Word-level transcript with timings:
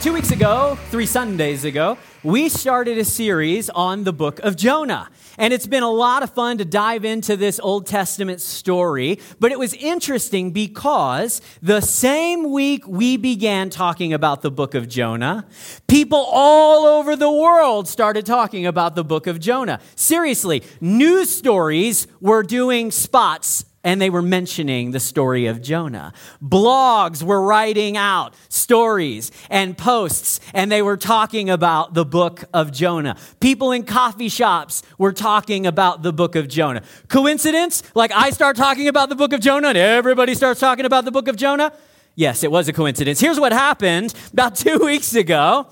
Two 0.00 0.12
weeks 0.12 0.30
ago, 0.30 0.78
three 0.90 1.06
Sundays 1.06 1.64
ago, 1.64 1.98
we 2.22 2.48
started 2.48 2.98
a 2.98 3.04
series 3.04 3.68
on 3.68 4.04
the 4.04 4.12
book 4.12 4.38
of 4.38 4.54
Jonah. 4.54 5.10
And 5.36 5.52
it's 5.52 5.66
been 5.66 5.82
a 5.82 5.90
lot 5.90 6.22
of 6.22 6.30
fun 6.30 6.58
to 6.58 6.64
dive 6.64 7.04
into 7.04 7.36
this 7.36 7.58
Old 7.58 7.88
Testament 7.88 8.40
story. 8.40 9.18
But 9.40 9.50
it 9.50 9.58
was 9.58 9.74
interesting 9.74 10.52
because 10.52 11.40
the 11.62 11.80
same 11.80 12.52
week 12.52 12.86
we 12.86 13.16
began 13.16 13.70
talking 13.70 14.12
about 14.12 14.42
the 14.42 14.52
book 14.52 14.76
of 14.76 14.88
Jonah, 14.88 15.48
people 15.88 16.24
all 16.30 16.86
over 16.86 17.16
the 17.16 17.32
world 17.32 17.88
started 17.88 18.24
talking 18.24 18.66
about 18.66 18.94
the 18.94 19.04
book 19.04 19.26
of 19.26 19.40
Jonah. 19.40 19.80
Seriously, 19.96 20.62
news 20.80 21.28
stories 21.28 22.06
were 22.20 22.44
doing 22.44 22.92
spots 22.92 23.64
and 23.88 24.02
they 24.02 24.10
were 24.10 24.20
mentioning 24.20 24.90
the 24.90 25.00
story 25.00 25.46
of 25.46 25.62
Jonah. 25.62 26.12
Blogs 26.42 27.22
were 27.22 27.40
writing 27.40 27.96
out 27.96 28.34
stories 28.50 29.32
and 29.48 29.78
posts, 29.78 30.40
and 30.52 30.70
they 30.70 30.82
were 30.82 30.98
talking 30.98 31.48
about 31.48 31.94
the 31.94 32.04
book 32.04 32.44
of 32.52 32.70
Jonah. 32.70 33.16
People 33.40 33.72
in 33.72 33.84
coffee 33.84 34.28
shops 34.28 34.82
were 34.98 35.14
talking 35.14 35.66
about 35.66 36.02
the 36.02 36.12
book 36.12 36.36
of 36.36 36.48
Jonah. 36.48 36.82
Coincidence? 37.08 37.82
Like 37.94 38.12
I 38.12 38.28
start 38.28 38.58
talking 38.58 38.88
about 38.88 39.08
the 39.08 39.16
book 39.16 39.32
of 39.32 39.40
Jonah, 39.40 39.68
and 39.68 39.78
everybody 39.78 40.34
starts 40.34 40.60
talking 40.60 40.84
about 40.84 41.06
the 41.06 41.10
book 41.10 41.26
of 41.26 41.36
Jonah? 41.36 41.72
Yes, 42.14 42.44
it 42.44 42.50
was 42.50 42.68
a 42.68 42.74
coincidence. 42.74 43.20
Here's 43.20 43.40
what 43.40 43.52
happened 43.52 44.12
about 44.34 44.54
two 44.66 44.80
weeks 44.80 45.14
ago. 45.14 45.66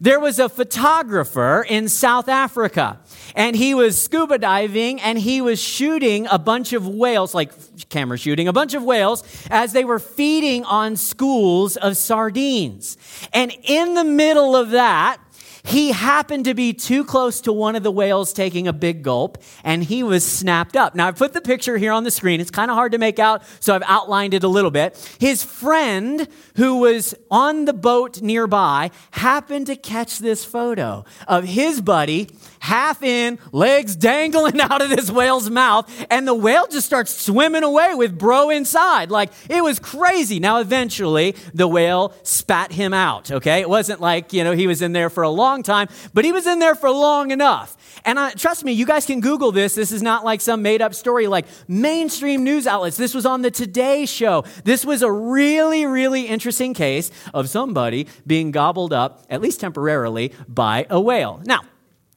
There 0.00 0.18
was 0.20 0.38
a 0.38 0.48
photographer 0.48 1.64
in 1.68 1.88
South 1.88 2.28
Africa, 2.28 2.98
and 3.34 3.56
he 3.56 3.74
was 3.74 4.00
scuba 4.00 4.38
diving 4.38 5.00
and 5.00 5.18
he 5.18 5.40
was 5.40 5.60
shooting 5.60 6.26
a 6.30 6.38
bunch 6.38 6.72
of 6.72 6.86
whales, 6.86 7.34
like 7.34 7.52
camera 7.88 8.18
shooting, 8.18 8.48
a 8.48 8.52
bunch 8.52 8.74
of 8.74 8.82
whales 8.82 9.24
as 9.50 9.72
they 9.72 9.84
were 9.84 9.98
feeding 9.98 10.64
on 10.64 10.96
schools 10.96 11.76
of 11.76 11.96
sardines. 11.96 12.96
And 13.32 13.52
in 13.62 13.94
the 13.94 14.04
middle 14.04 14.56
of 14.56 14.70
that, 14.70 15.18
he 15.62 15.92
happened 15.92 16.44
to 16.46 16.54
be 16.54 16.72
too 16.72 17.04
close 17.04 17.40
to 17.42 17.52
one 17.52 17.76
of 17.76 17.82
the 17.82 17.90
whales 17.90 18.32
taking 18.32 18.68
a 18.68 18.72
big 18.72 19.02
gulp, 19.02 19.38
and 19.64 19.82
he 19.84 20.02
was 20.02 20.24
snapped 20.24 20.76
up. 20.76 20.94
Now, 20.94 21.08
I've 21.08 21.16
put 21.16 21.32
the 21.32 21.40
picture 21.40 21.76
here 21.76 21.92
on 21.92 22.04
the 22.04 22.10
screen. 22.10 22.40
It's 22.40 22.50
kind 22.50 22.70
of 22.70 22.76
hard 22.76 22.92
to 22.92 22.98
make 22.98 23.18
out, 23.18 23.42
so 23.60 23.74
I've 23.74 23.82
outlined 23.86 24.34
it 24.34 24.42
a 24.42 24.48
little 24.48 24.70
bit. 24.70 24.96
His 25.18 25.42
friend, 25.42 26.26
who 26.56 26.78
was 26.78 27.14
on 27.30 27.64
the 27.64 27.72
boat 27.72 28.22
nearby, 28.22 28.90
happened 29.12 29.66
to 29.66 29.76
catch 29.76 30.18
this 30.18 30.44
photo 30.44 31.04
of 31.26 31.44
his 31.44 31.80
buddy 31.80 32.28
half 32.60 33.02
in, 33.02 33.38
legs 33.52 33.96
dangling 33.96 34.60
out 34.60 34.80
of 34.80 34.90
this 34.90 35.10
whale's 35.10 35.50
mouth, 35.50 35.90
and 36.10 36.28
the 36.28 36.34
whale 36.34 36.66
just 36.68 36.86
starts 36.86 37.10
swimming 37.16 37.64
away 37.64 37.94
with 37.94 38.16
bro 38.16 38.50
inside. 38.50 39.10
Like, 39.10 39.32
it 39.48 39.62
was 39.62 39.78
crazy. 39.78 40.38
Now, 40.38 40.58
eventually, 40.58 41.34
the 41.52 41.66
whale 41.66 42.14
spat 42.22 42.72
him 42.72 42.94
out, 42.94 43.30
okay? 43.30 43.60
It 43.60 43.68
wasn't 43.68 44.00
like, 44.00 44.32
you 44.32 44.44
know, 44.44 44.52
he 44.52 44.66
was 44.66 44.82
in 44.82 44.92
there 44.92 45.10
for 45.10 45.24
a 45.24 45.30
long 45.30 45.49
long 45.50 45.62
time, 45.62 45.88
but 46.14 46.24
he 46.24 46.32
was 46.32 46.46
in 46.46 46.58
there 46.58 46.74
for 46.74 46.90
long 46.90 47.30
enough. 47.30 47.76
And 48.04 48.18
I, 48.18 48.30
trust 48.30 48.64
me, 48.64 48.72
you 48.72 48.86
guys 48.86 49.04
can 49.04 49.20
Google 49.20 49.52
this. 49.52 49.74
This 49.74 49.92
is 49.92 50.02
not 50.02 50.24
like 50.24 50.40
some 50.40 50.62
made 50.62 50.80
up 50.80 50.94
story 50.94 51.26
like 51.26 51.46
mainstream 51.68 52.44
news 52.44 52.66
outlets. 52.66 52.96
This 52.96 53.14
was 53.14 53.26
on 53.26 53.42
the 53.42 53.50
Today 53.50 54.06
Show. 54.06 54.44
This 54.64 54.84
was 54.84 55.02
a 55.02 55.10
really, 55.10 55.86
really 55.86 56.26
interesting 56.26 56.72
case 56.72 57.10
of 57.34 57.48
somebody 57.48 58.06
being 58.26 58.52
gobbled 58.52 58.92
up, 58.92 59.24
at 59.28 59.40
least 59.40 59.60
temporarily, 59.60 60.32
by 60.48 60.86
a 60.88 61.00
whale. 61.00 61.42
Now, 61.44 61.60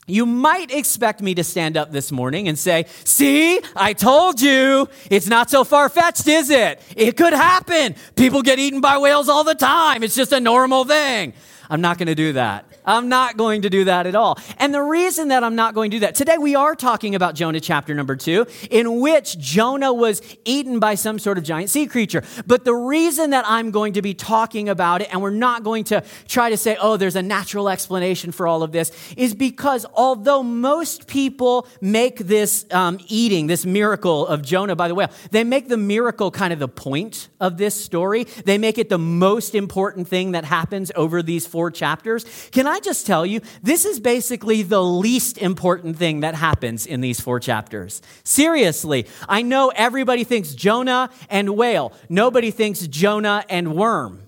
you 0.06 0.25
might 0.25 0.73
expect 0.73 1.22
me 1.22 1.34
to 1.36 1.44
stand 1.44 1.78
up 1.78 1.92
this 1.92 2.12
morning 2.12 2.47
and 2.47 2.59
say, 2.59 2.86
See, 3.06 3.59
I 3.75 3.94
told 3.94 4.41
you, 4.41 4.90
it's 5.09 5.28
not 5.28 5.50
so 5.50 5.63
far 5.63 5.88
fetched, 5.90 6.28
is 6.28 6.50
it? 6.50 6.81
It 6.96 7.16
could 7.16 7.34
happen. 7.34 7.96
People 8.16 8.41
get 8.41 8.59
eaten 8.59 8.81
by 8.81 8.97
whales 8.97 9.30
all 9.30 9.44
the 9.46 9.56
time. 9.56 10.03
It's 10.03 10.16
just 10.16 10.34
a 10.34 10.41
normal 10.41 10.84
thing. 10.84 11.34
I'm 11.69 11.81
not 11.81 11.97
going 11.97 12.07
to 12.07 12.16
do 12.16 12.34
that. 12.34 12.72
I'm 12.85 13.09
not 13.09 13.38
going 13.38 13.63
to 13.63 13.69
do 13.69 13.85
that 13.85 14.07
at 14.07 14.16
all. 14.16 14.38
And 14.57 14.73
the 14.73 14.81
reason 14.81 15.29
that 15.29 15.44
I'm 15.44 15.55
not 15.55 15.73
going 15.73 15.91
to 15.91 15.97
do 15.97 16.01
that, 16.01 16.16
today 16.16 16.38
we 16.38 16.55
are 16.55 16.75
talking 16.75 17.16
about 17.16 17.35
Jonah 17.35 17.59
chapter 17.59 17.94
number 17.94 18.16
two, 18.16 18.45
in 18.69 18.99
which 18.99 19.38
Jonah 19.38 19.94
was 19.94 20.21
eaten 20.45 20.79
by 20.79 20.95
some 20.95 21.19
sort 21.19 21.38
of 21.38 21.44
giant 21.44 21.69
sea 21.69 21.88
creature. 21.88 22.23
But 22.45 22.66
the 22.66 22.73
reason 22.73 23.31
that 23.31 23.45
I'm 23.47 23.71
going 23.71 23.94
to 23.94 24.01
be 24.01 24.13
talking 24.13 24.69
about 24.69 25.01
it, 25.01 25.09
and 25.11 25.21
we're 25.21 25.29
not 25.29 25.63
going 25.63 25.85
to 25.85 26.03
try 26.27 26.49
to 26.49 26.57
say, 26.57 26.77
oh, 26.79 26.97
there's 26.97 27.16
a 27.16 27.21
natural 27.21 27.69
explanation 27.69 28.31
for 28.31 28.47
all 28.47 28.63
of 28.63 28.71
this, 28.71 28.91
is 29.15 29.33
because 29.33 29.85
although 29.94 30.44
most 30.44 31.07
people 31.07 31.67
make 31.81 32.19
this 32.19 32.65
um, 32.71 33.00
eating, 33.07 33.47
this 33.47 33.65
miracle 33.65 34.27
of 34.27 34.41
Jonah 34.41 34.75
by 34.75 34.88
the 34.88 34.95
whale, 34.95 35.11
they 35.31 35.44
make 35.44 35.67
the 35.67 35.77
miracle 35.77 36.31
kind 36.31 36.53
of 36.53 36.59
the 36.59 36.67
point 36.67 37.29
of 37.39 37.57
this 37.57 37.75
story. 37.75 38.23
They 38.23 38.57
make 38.57 38.77
it 38.77 38.89
the 38.89 38.97
most 38.97 39.55
important 39.55 40.07
thing 40.07 40.31
that 40.31 40.45
happens 40.45 40.91
over 40.95 41.21
these 41.21 41.47
four 41.47 41.71
chapters. 41.71 42.25
Can 42.51 42.67
I 42.67 42.72
I 42.73 42.79
just 42.79 43.06
tell 43.06 43.23
you, 43.23 43.41
this 43.61 43.85
is 43.85 44.00
basically 44.00 44.63
the 44.63 44.81
least 44.81 45.38
important 45.38 45.95
thing 45.95 46.22
that 46.22 46.34
happens 46.34 46.88
in 46.88 47.01
these 47.01 47.19
four 47.19 47.39
chapters. 47.39 48.01
Seriously, 48.23 49.06
I 49.29 49.44
know 49.44 49.72
everybody 49.75 50.23
thinks 50.23 50.56
Jonah 50.56 51.12
and 51.29 51.56
whale. 51.56 51.94
Nobody 52.09 52.50
thinks 52.50 52.88
Jonah 52.88 53.45
and 53.47 53.75
worm 53.75 54.22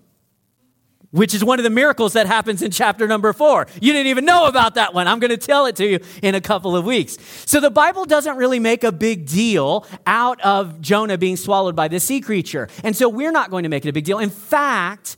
which 1.11 1.33
is 1.33 1.45
one 1.45 1.59
of 1.59 1.63
the 1.63 1.69
miracles 1.69 2.11
that 2.11 2.27
happens 2.27 2.61
in 2.61 2.69
chapter 2.71 3.07
number 3.07 3.31
four. 3.31 3.67
You 3.79 3.93
didn't 3.93 4.07
even 4.07 4.25
know 4.25 4.47
about 4.47 4.75
that 4.75 4.93
one. 4.93 5.07
I'm 5.07 5.19
going 5.19 5.31
to 5.31 5.37
tell 5.37 5.65
it 5.65 5.77
to 5.77 5.85
you 5.85 5.99
in 6.21 6.35
a 6.35 6.41
couple 6.41 6.75
of 6.75 6.83
weeks. 6.83 7.17
So 7.45 7.61
the 7.61 7.71
Bible 7.71 8.03
doesn't 8.03 8.35
really 8.35 8.59
make 8.59 8.83
a 8.83 8.91
big 8.91 9.25
deal 9.25 9.87
out 10.05 10.41
of 10.41 10.81
Jonah 10.81 11.17
being 11.17 11.37
swallowed 11.37 11.73
by 11.73 11.87
the 11.87 12.01
sea 12.01 12.19
creature. 12.19 12.67
And 12.83 12.93
so 12.97 13.07
we're 13.07 13.31
not 13.31 13.49
going 13.49 13.63
to 13.63 13.69
make 13.69 13.85
it 13.85 13.89
a 13.89 13.93
big 13.93 14.03
deal. 14.03 14.19
In 14.19 14.29
fact, 14.29 15.15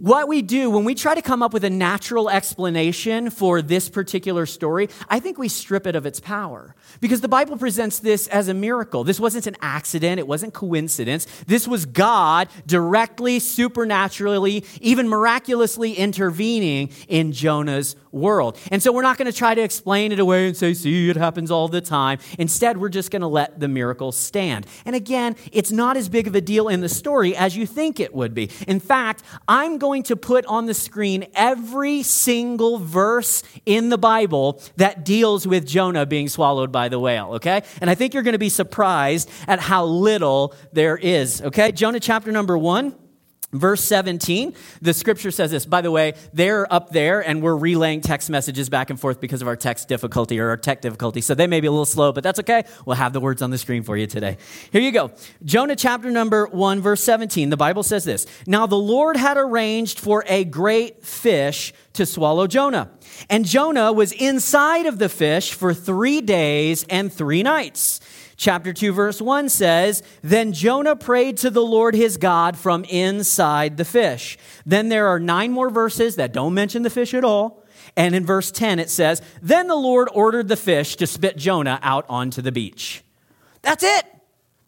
what 0.00 0.28
we 0.28 0.42
do 0.42 0.70
when 0.70 0.84
we 0.84 0.94
try 0.94 1.14
to 1.14 1.22
come 1.22 1.42
up 1.42 1.52
with 1.52 1.64
a 1.64 1.70
natural 1.70 2.30
explanation 2.30 3.30
for 3.30 3.60
this 3.60 3.88
particular 3.88 4.46
story, 4.46 4.88
I 5.08 5.18
think 5.18 5.38
we 5.38 5.48
strip 5.48 5.86
it 5.88 5.96
of 5.96 6.06
its 6.06 6.20
power. 6.20 6.76
Because 7.00 7.20
the 7.20 7.28
Bible 7.28 7.56
presents 7.56 7.98
this 7.98 8.28
as 8.28 8.46
a 8.46 8.54
miracle. 8.54 9.02
This 9.02 9.18
wasn't 9.18 9.48
an 9.48 9.56
accident, 9.60 10.20
it 10.20 10.28
wasn't 10.28 10.54
coincidence. 10.54 11.26
This 11.46 11.66
was 11.66 11.84
God 11.84 12.48
directly, 12.64 13.40
supernaturally, 13.40 14.64
even 14.80 15.08
miraculously 15.08 15.94
intervening 15.94 16.90
in 17.08 17.32
Jonah's 17.32 17.96
world. 18.12 18.58
And 18.70 18.82
so 18.82 18.92
we're 18.92 19.02
not 19.02 19.18
going 19.18 19.30
to 19.30 19.36
try 19.36 19.54
to 19.54 19.62
explain 19.62 20.12
it 20.12 20.18
away 20.18 20.46
and 20.46 20.56
say, 20.56 20.74
see, 20.74 21.10
it 21.10 21.16
happens 21.16 21.50
all 21.50 21.68
the 21.68 21.80
time. 21.80 22.18
Instead, 22.38 22.78
we're 22.78 22.88
just 22.88 23.10
going 23.10 23.22
to 23.22 23.28
let 23.28 23.60
the 23.60 23.68
miracle 23.68 24.12
stand. 24.12 24.66
And 24.84 24.94
again, 24.94 25.36
it's 25.52 25.70
not 25.70 25.96
as 25.96 26.08
big 26.08 26.26
of 26.26 26.34
a 26.34 26.40
deal 26.40 26.68
in 26.68 26.80
the 26.80 26.88
story 26.88 27.36
as 27.36 27.56
you 27.56 27.66
think 27.66 28.00
it 28.00 28.14
would 28.14 28.34
be. 28.34 28.50
In 28.66 28.80
fact, 28.80 29.22
I'm 29.46 29.78
going 29.78 30.02
to 30.04 30.16
put 30.16 30.44
on 30.46 30.66
the 30.66 30.74
screen 30.74 31.26
every 31.34 32.02
single 32.02 32.78
verse 32.78 33.42
in 33.66 33.88
the 33.88 33.98
Bible 33.98 34.60
that 34.76 35.04
deals 35.04 35.46
with 35.46 35.66
Jonah 35.66 36.06
being 36.06 36.28
swallowed 36.28 36.72
by 36.72 36.88
the 36.88 36.98
whale, 36.98 37.34
okay? 37.34 37.62
And 37.80 37.90
I 37.90 37.94
think 37.94 38.14
you're 38.14 38.22
going 38.22 38.32
to 38.32 38.38
be 38.38 38.48
surprised 38.48 39.30
at 39.46 39.60
how 39.60 39.84
little 39.84 40.54
there 40.72 40.96
is, 40.96 41.42
okay? 41.42 41.72
Jonah 41.72 42.00
chapter 42.00 42.32
number 42.32 42.56
one. 42.56 42.94
Verse 43.52 43.82
17, 43.82 44.52
the 44.82 44.92
scripture 44.92 45.30
says 45.30 45.50
this. 45.50 45.64
By 45.64 45.80
the 45.80 45.90
way, 45.90 46.12
they're 46.34 46.70
up 46.70 46.90
there 46.90 47.26
and 47.26 47.42
we're 47.42 47.56
relaying 47.56 48.02
text 48.02 48.28
messages 48.28 48.68
back 48.68 48.90
and 48.90 49.00
forth 49.00 49.22
because 49.22 49.40
of 49.40 49.48
our 49.48 49.56
text 49.56 49.88
difficulty 49.88 50.38
or 50.38 50.50
our 50.50 50.58
tech 50.58 50.82
difficulty. 50.82 51.22
So 51.22 51.34
they 51.34 51.46
may 51.46 51.60
be 51.60 51.66
a 51.66 51.70
little 51.70 51.86
slow, 51.86 52.12
but 52.12 52.22
that's 52.22 52.38
okay. 52.40 52.64
We'll 52.84 52.96
have 52.96 53.14
the 53.14 53.20
words 53.20 53.40
on 53.40 53.50
the 53.50 53.56
screen 53.56 53.84
for 53.84 53.96
you 53.96 54.06
today. 54.06 54.36
Here 54.70 54.82
you 54.82 54.92
go. 54.92 55.12
Jonah 55.42 55.76
chapter 55.76 56.10
number 56.10 56.46
1, 56.48 56.82
verse 56.82 57.02
17. 57.02 57.48
The 57.48 57.56
Bible 57.56 57.82
says 57.82 58.04
this 58.04 58.26
Now 58.46 58.66
the 58.66 58.76
Lord 58.76 59.16
had 59.16 59.38
arranged 59.38 59.98
for 59.98 60.24
a 60.26 60.44
great 60.44 61.02
fish 61.02 61.72
to 61.94 62.04
swallow 62.04 62.46
Jonah. 62.46 62.90
And 63.30 63.46
Jonah 63.46 63.94
was 63.94 64.12
inside 64.12 64.84
of 64.84 64.98
the 64.98 65.08
fish 65.08 65.54
for 65.54 65.72
three 65.72 66.20
days 66.20 66.84
and 66.90 67.10
three 67.10 67.42
nights. 67.42 68.00
Chapter 68.38 68.72
2, 68.72 68.92
verse 68.92 69.20
1 69.20 69.48
says, 69.48 70.00
Then 70.22 70.52
Jonah 70.52 70.94
prayed 70.94 71.38
to 71.38 71.50
the 71.50 71.60
Lord 71.60 71.96
his 71.96 72.16
God 72.16 72.56
from 72.56 72.84
inside 72.84 73.76
the 73.76 73.84
fish. 73.84 74.38
Then 74.64 74.88
there 74.88 75.08
are 75.08 75.18
nine 75.18 75.50
more 75.50 75.70
verses 75.70 76.14
that 76.16 76.32
don't 76.32 76.54
mention 76.54 76.82
the 76.82 76.88
fish 76.88 77.14
at 77.14 77.24
all. 77.24 77.64
And 77.96 78.14
in 78.14 78.24
verse 78.24 78.52
10, 78.52 78.78
it 78.78 78.90
says, 78.90 79.20
Then 79.42 79.66
the 79.66 79.74
Lord 79.74 80.08
ordered 80.14 80.46
the 80.46 80.56
fish 80.56 80.94
to 80.96 81.06
spit 81.06 81.36
Jonah 81.36 81.80
out 81.82 82.06
onto 82.08 82.40
the 82.40 82.52
beach. 82.52 83.02
That's 83.62 83.82
it. 83.82 84.06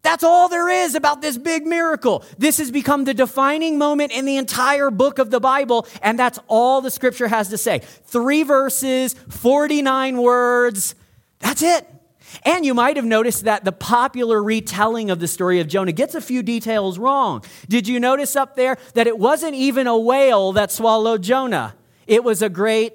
That's 0.01 0.25
all 0.25 0.49
there 0.49 0.67
is 0.67 0.93
about 0.93 1.21
this 1.21 1.37
big 1.37 1.65
miracle. 1.65 2.25
This 2.37 2.57
has 2.57 2.71
become 2.71 3.05
the 3.05 3.13
defining 3.13 3.77
moment 3.77 4.11
in 4.11 4.25
the 4.25 4.35
entire 4.35 4.91
book 4.91 5.17
of 5.17 5.31
the 5.31 5.39
Bible, 5.39 5.87
and 6.01 6.19
that's 6.19 6.39
all 6.49 6.81
the 6.81 6.91
scripture 6.91 7.29
has 7.29 7.47
to 7.49 7.57
say. 7.57 7.79
Three 7.79 8.43
verses, 8.43 9.13
49 9.29 10.17
words. 10.17 10.93
That's 11.39 11.61
it. 11.61 11.87
And 12.43 12.65
you 12.65 12.73
might 12.73 12.95
have 12.95 13.05
noticed 13.05 13.43
that 13.45 13.65
the 13.65 13.71
popular 13.71 14.41
retelling 14.43 15.09
of 15.09 15.19
the 15.19 15.27
story 15.27 15.59
of 15.59 15.67
Jonah 15.67 15.91
gets 15.91 16.15
a 16.15 16.21
few 16.21 16.43
details 16.43 16.97
wrong. 16.97 17.43
Did 17.67 17.87
you 17.87 17.99
notice 17.99 18.35
up 18.35 18.55
there 18.55 18.77
that 18.93 19.07
it 19.07 19.17
wasn't 19.17 19.55
even 19.55 19.87
a 19.87 19.97
whale 19.97 20.51
that 20.53 20.71
swallowed 20.71 21.23
Jonah? 21.23 21.75
It 22.07 22.23
was 22.23 22.41
a 22.41 22.49
great 22.49 22.93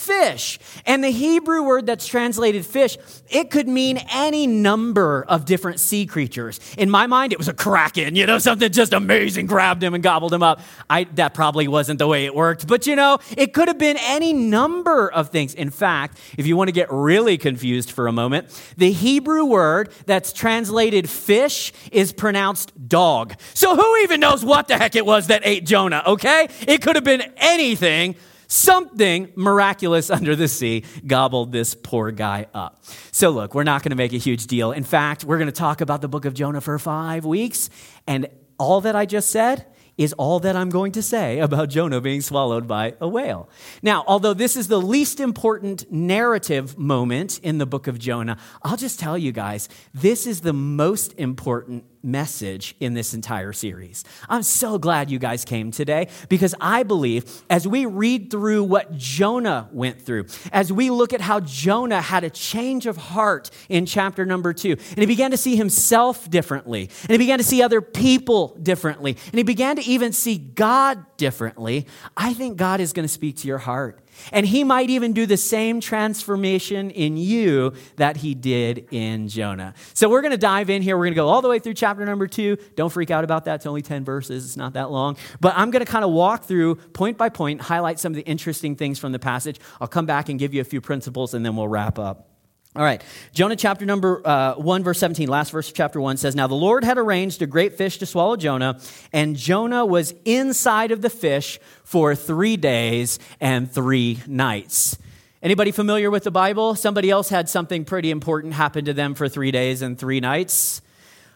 fish. 0.00 0.58
And 0.86 1.04
the 1.04 1.10
Hebrew 1.10 1.62
word 1.62 1.86
that's 1.86 2.06
translated 2.06 2.64
fish, 2.64 2.96
it 3.28 3.50
could 3.50 3.68
mean 3.68 3.98
any 4.10 4.46
number 4.46 5.24
of 5.28 5.44
different 5.44 5.78
sea 5.78 6.06
creatures. 6.06 6.58
In 6.78 6.90
my 6.90 7.06
mind, 7.06 7.32
it 7.32 7.38
was 7.38 7.48
a 7.48 7.54
kraken, 7.54 8.16
you 8.16 8.26
know, 8.26 8.38
something 8.38 8.72
just 8.72 8.92
amazing 8.92 9.46
grabbed 9.46 9.82
him 9.82 9.94
and 9.94 10.02
gobbled 10.02 10.32
him 10.32 10.42
up. 10.42 10.60
I, 10.88 11.04
that 11.14 11.34
probably 11.34 11.68
wasn't 11.68 11.98
the 11.98 12.06
way 12.06 12.24
it 12.24 12.34
worked, 12.34 12.66
but 12.66 12.86
you 12.86 12.96
know, 12.96 13.18
it 13.36 13.52
could 13.52 13.68
have 13.68 13.78
been 13.78 13.98
any 14.00 14.32
number 14.32 15.10
of 15.10 15.28
things. 15.28 15.54
In 15.54 15.70
fact, 15.70 16.18
if 16.38 16.46
you 16.46 16.56
want 16.56 16.68
to 16.68 16.72
get 16.72 16.90
really 16.90 17.36
confused 17.36 17.92
for 17.92 18.06
a 18.06 18.12
moment, 18.12 18.48
the 18.76 18.92
Hebrew 18.92 19.44
word 19.44 19.92
that's 20.06 20.32
translated 20.32 21.08
fish 21.08 21.72
is 21.92 22.12
pronounced 22.12 22.72
dog. 22.88 23.34
So 23.54 23.76
who 23.76 23.96
even 23.98 24.20
knows 24.20 24.44
what 24.44 24.68
the 24.68 24.78
heck 24.78 24.96
it 24.96 25.04
was 25.04 25.26
that 25.26 25.42
ate 25.44 25.66
Jonah, 25.66 26.02
okay? 26.06 26.48
It 26.66 26.82
could 26.82 26.96
have 26.96 27.04
been 27.04 27.32
anything 27.36 28.16
something 28.50 29.32
miraculous 29.36 30.10
under 30.10 30.34
the 30.34 30.48
sea 30.48 30.84
gobbled 31.06 31.52
this 31.52 31.74
poor 31.74 32.10
guy 32.10 32.46
up. 32.52 32.84
So, 33.12 33.30
look, 33.30 33.54
we're 33.54 33.64
not 33.64 33.82
going 33.82 33.90
to 33.90 33.96
make 33.96 34.12
a 34.12 34.18
huge 34.18 34.46
deal. 34.46 34.72
In 34.72 34.84
fact, 34.84 35.24
we're 35.24 35.38
going 35.38 35.46
to 35.46 35.52
talk 35.52 35.80
about 35.80 36.00
the 36.02 36.08
book 36.08 36.24
of 36.24 36.34
Jonah 36.34 36.60
for 36.60 36.78
five 36.78 37.24
weeks. 37.24 37.70
And 38.06 38.26
all 38.58 38.80
that 38.82 38.96
I 38.96 39.06
just 39.06 39.30
said 39.30 39.66
is 39.96 40.14
all 40.14 40.40
that 40.40 40.56
I'm 40.56 40.70
going 40.70 40.92
to 40.92 41.02
say 41.02 41.40
about 41.40 41.68
Jonah 41.68 42.00
being 42.00 42.22
swallowed 42.22 42.66
by 42.66 42.94
a 43.00 43.08
whale. 43.08 43.50
Now, 43.82 44.02
although 44.06 44.32
this 44.32 44.56
is 44.56 44.66
the 44.66 44.80
least 44.80 45.20
important 45.20 45.92
narrative 45.92 46.78
moment 46.78 47.38
in 47.40 47.58
the 47.58 47.66
book 47.66 47.86
of 47.86 47.98
Jonah, 47.98 48.38
I'll 48.62 48.78
just 48.78 48.98
tell 48.98 49.18
you 49.18 49.30
guys, 49.30 49.68
this 49.92 50.26
is 50.26 50.40
the 50.40 50.54
most 50.54 51.12
important 51.18 51.84
message 52.02 52.74
in 52.80 52.94
this 52.94 53.14
entire 53.14 53.52
series. 53.52 54.04
I'm 54.28 54.42
so 54.42 54.78
glad 54.78 55.10
you 55.10 55.18
guys 55.18 55.44
came 55.44 55.70
today 55.70 56.08
because 56.28 56.54
I 56.60 56.82
believe 56.82 57.42
as 57.50 57.66
we 57.66 57.86
read 57.86 58.30
through 58.30 58.64
what 58.64 58.96
Jonah 58.96 59.68
went 59.72 60.00
through, 60.00 60.26
as 60.52 60.72
we 60.72 60.90
look 60.90 61.12
at 61.12 61.20
how 61.20 61.40
Jonah 61.40 62.00
had 62.00 62.24
a 62.24 62.30
change 62.30 62.86
of 62.86 62.96
heart 62.96 63.50
in 63.68 63.86
chapter 63.86 64.24
number 64.24 64.52
two, 64.52 64.76
and 64.90 64.98
he 64.98 65.06
began 65.06 65.30
to 65.30 65.36
see 65.36 65.56
himself 65.56 66.30
differently, 66.30 66.90
and 67.02 67.10
he 67.10 67.18
began 67.18 67.38
to 67.38 67.44
see 67.44 67.62
other 67.62 67.80
people 67.80 68.56
differently, 68.62 69.16
and 69.26 69.34
he 69.34 69.42
began 69.42 69.76
to 69.76 69.82
even 69.82 70.12
see 70.12 70.38
God 70.38 71.04
differently, 71.16 71.86
I 72.16 72.34
think 72.34 72.56
God 72.56 72.80
is 72.80 72.92
going 72.92 73.04
to 73.04 73.12
speak 73.12 73.36
to 73.38 73.48
your 73.48 73.58
heart. 73.58 74.00
And 74.32 74.46
he 74.46 74.64
might 74.64 74.90
even 74.90 75.12
do 75.12 75.26
the 75.26 75.36
same 75.36 75.80
transformation 75.80 76.90
in 76.90 77.16
you 77.16 77.72
that 77.96 78.18
he 78.18 78.34
did 78.34 78.88
in 78.90 79.28
Jonah. 79.28 79.74
So 79.94 80.08
we're 80.08 80.22
going 80.22 80.32
to 80.32 80.38
dive 80.38 80.70
in 80.70 80.82
here. 80.82 80.96
We're 80.96 81.06
going 81.06 81.14
to 81.14 81.20
go 81.20 81.28
all 81.28 81.42
the 81.42 81.48
way 81.48 81.58
through 81.58 81.74
chapter 81.74 82.04
number 82.04 82.26
two. 82.26 82.56
Don't 82.76 82.90
freak 82.90 83.10
out 83.10 83.24
about 83.24 83.44
that. 83.46 83.56
It's 83.56 83.66
only 83.66 83.82
10 83.82 84.04
verses, 84.04 84.44
it's 84.44 84.56
not 84.56 84.74
that 84.74 84.90
long. 84.90 85.16
But 85.40 85.54
I'm 85.56 85.70
going 85.70 85.84
to 85.84 85.90
kind 85.90 86.04
of 86.04 86.10
walk 86.10 86.44
through 86.44 86.76
point 86.76 87.18
by 87.18 87.28
point, 87.28 87.60
highlight 87.60 87.98
some 87.98 88.12
of 88.12 88.16
the 88.16 88.22
interesting 88.22 88.76
things 88.76 88.98
from 88.98 89.12
the 89.12 89.18
passage. 89.18 89.60
I'll 89.80 89.88
come 89.88 90.06
back 90.06 90.28
and 90.28 90.38
give 90.38 90.54
you 90.54 90.60
a 90.60 90.64
few 90.64 90.80
principles, 90.80 91.34
and 91.34 91.44
then 91.44 91.56
we'll 91.56 91.68
wrap 91.68 91.98
up. 91.98 92.29
All 92.76 92.84
right, 92.84 93.02
Jonah 93.32 93.56
chapter 93.56 93.84
number 93.84 94.24
uh, 94.24 94.54
1, 94.54 94.84
verse 94.84 95.00
17, 95.00 95.28
last 95.28 95.50
verse 95.50 95.68
of 95.68 95.74
chapter 95.74 96.00
1 96.00 96.18
says, 96.18 96.36
Now 96.36 96.46
the 96.46 96.54
Lord 96.54 96.84
had 96.84 96.98
arranged 96.98 97.42
a 97.42 97.46
great 97.46 97.76
fish 97.76 97.98
to 97.98 98.06
swallow 98.06 98.36
Jonah, 98.36 98.78
and 99.12 99.34
Jonah 99.34 99.84
was 99.84 100.14
inside 100.24 100.92
of 100.92 101.02
the 101.02 101.10
fish 101.10 101.58
for 101.82 102.14
three 102.14 102.56
days 102.56 103.18
and 103.40 103.68
three 103.68 104.20
nights. 104.28 104.96
Anybody 105.42 105.72
familiar 105.72 106.12
with 106.12 106.22
the 106.22 106.30
Bible? 106.30 106.76
Somebody 106.76 107.10
else 107.10 107.28
had 107.28 107.48
something 107.48 107.84
pretty 107.84 108.12
important 108.12 108.54
happen 108.54 108.84
to 108.84 108.92
them 108.92 109.16
for 109.16 109.28
three 109.28 109.50
days 109.50 109.82
and 109.82 109.98
three 109.98 110.20
nights. 110.20 110.80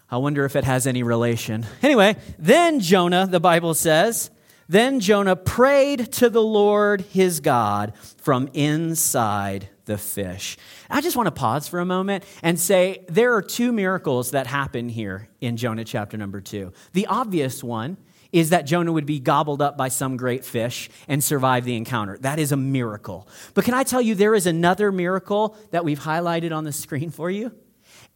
I 0.08 0.18
wonder 0.18 0.44
if 0.44 0.54
it 0.54 0.62
has 0.62 0.86
any 0.86 1.02
relation. 1.02 1.66
Anyway, 1.82 2.14
then 2.38 2.78
Jonah, 2.78 3.26
the 3.26 3.40
Bible 3.40 3.74
says, 3.74 4.30
then 4.68 5.00
Jonah 5.00 5.36
prayed 5.36 6.12
to 6.12 6.30
the 6.30 6.42
Lord 6.42 7.02
his 7.02 7.40
God 7.40 7.92
from 8.18 8.48
inside 8.54 9.68
the 9.84 9.98
fish. 9.98 10.56
I 10.88 11.00
just 11.00 11.16
want 11.16 11.26
to 11.26 11.32
pause 11.32 11.68
for 11.68 11.80
a 11.80 11.84
moment 11.84 12.24
and 12.42 12.58
say 12.58 13.04
there 13.08 13.34
are 13.34 13.42
two 13.42 13.72
miracles 13.72 14.30
that 14.30 14.46
happen 14.46 14.88
here 14.88 15.28
in 15.40 15.56
Jonah 15.56 15.84
chapter 15.84 16.16
number 16.16 16.40
two. 16.40 16.72
The 16.92 17.06
obvious 17.06 17.62
one 17.62 17.98
is 18.32 18.50
that 18.50 18.62
Jonah 18.62 18.90
would 18.90 19.06
be 19.06 19.20
gobbled 19.20 19.62
up 19.62 19.76
by 19.76 19.88
some 19.88 20.16
great 20.16 20.44
fish 20.44 20.90
and 21.06 21.22
survive 21.22 21.64
the 21.64 21.76
encounter. 21.76 22.18
That 22.18 22.40
is 22.40 22.50
a 22.50 22.56
miracle. 22.56 23.28
But 23.54 23.64
can 23.64 23.74
I 23.74 23.84
tell 23.84 24.02
you, 24.02 24.16
there 24.16 24.34
is 24.34 24.46
another 24.46 24.90
miracle 24.90 25.56
that 25.70 25.84
we've 25.84 26.00
highlighted 26.00 26.52
on 26.52 26.64
the 26.64 26.72
screen 26.72 27.10
for 27.10 27.30
you? 27.30 27.52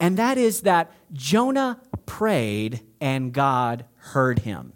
And 0.00 0.16
that 0.16 0.36
is 0.36 0.62
that 0.62 0.92
Jonah 1.12 1.80
prayed 2.06 2.80
and 3.00 3.32
God 3.32 3.84
heard 3.96 4.40
him. 4.40 4.72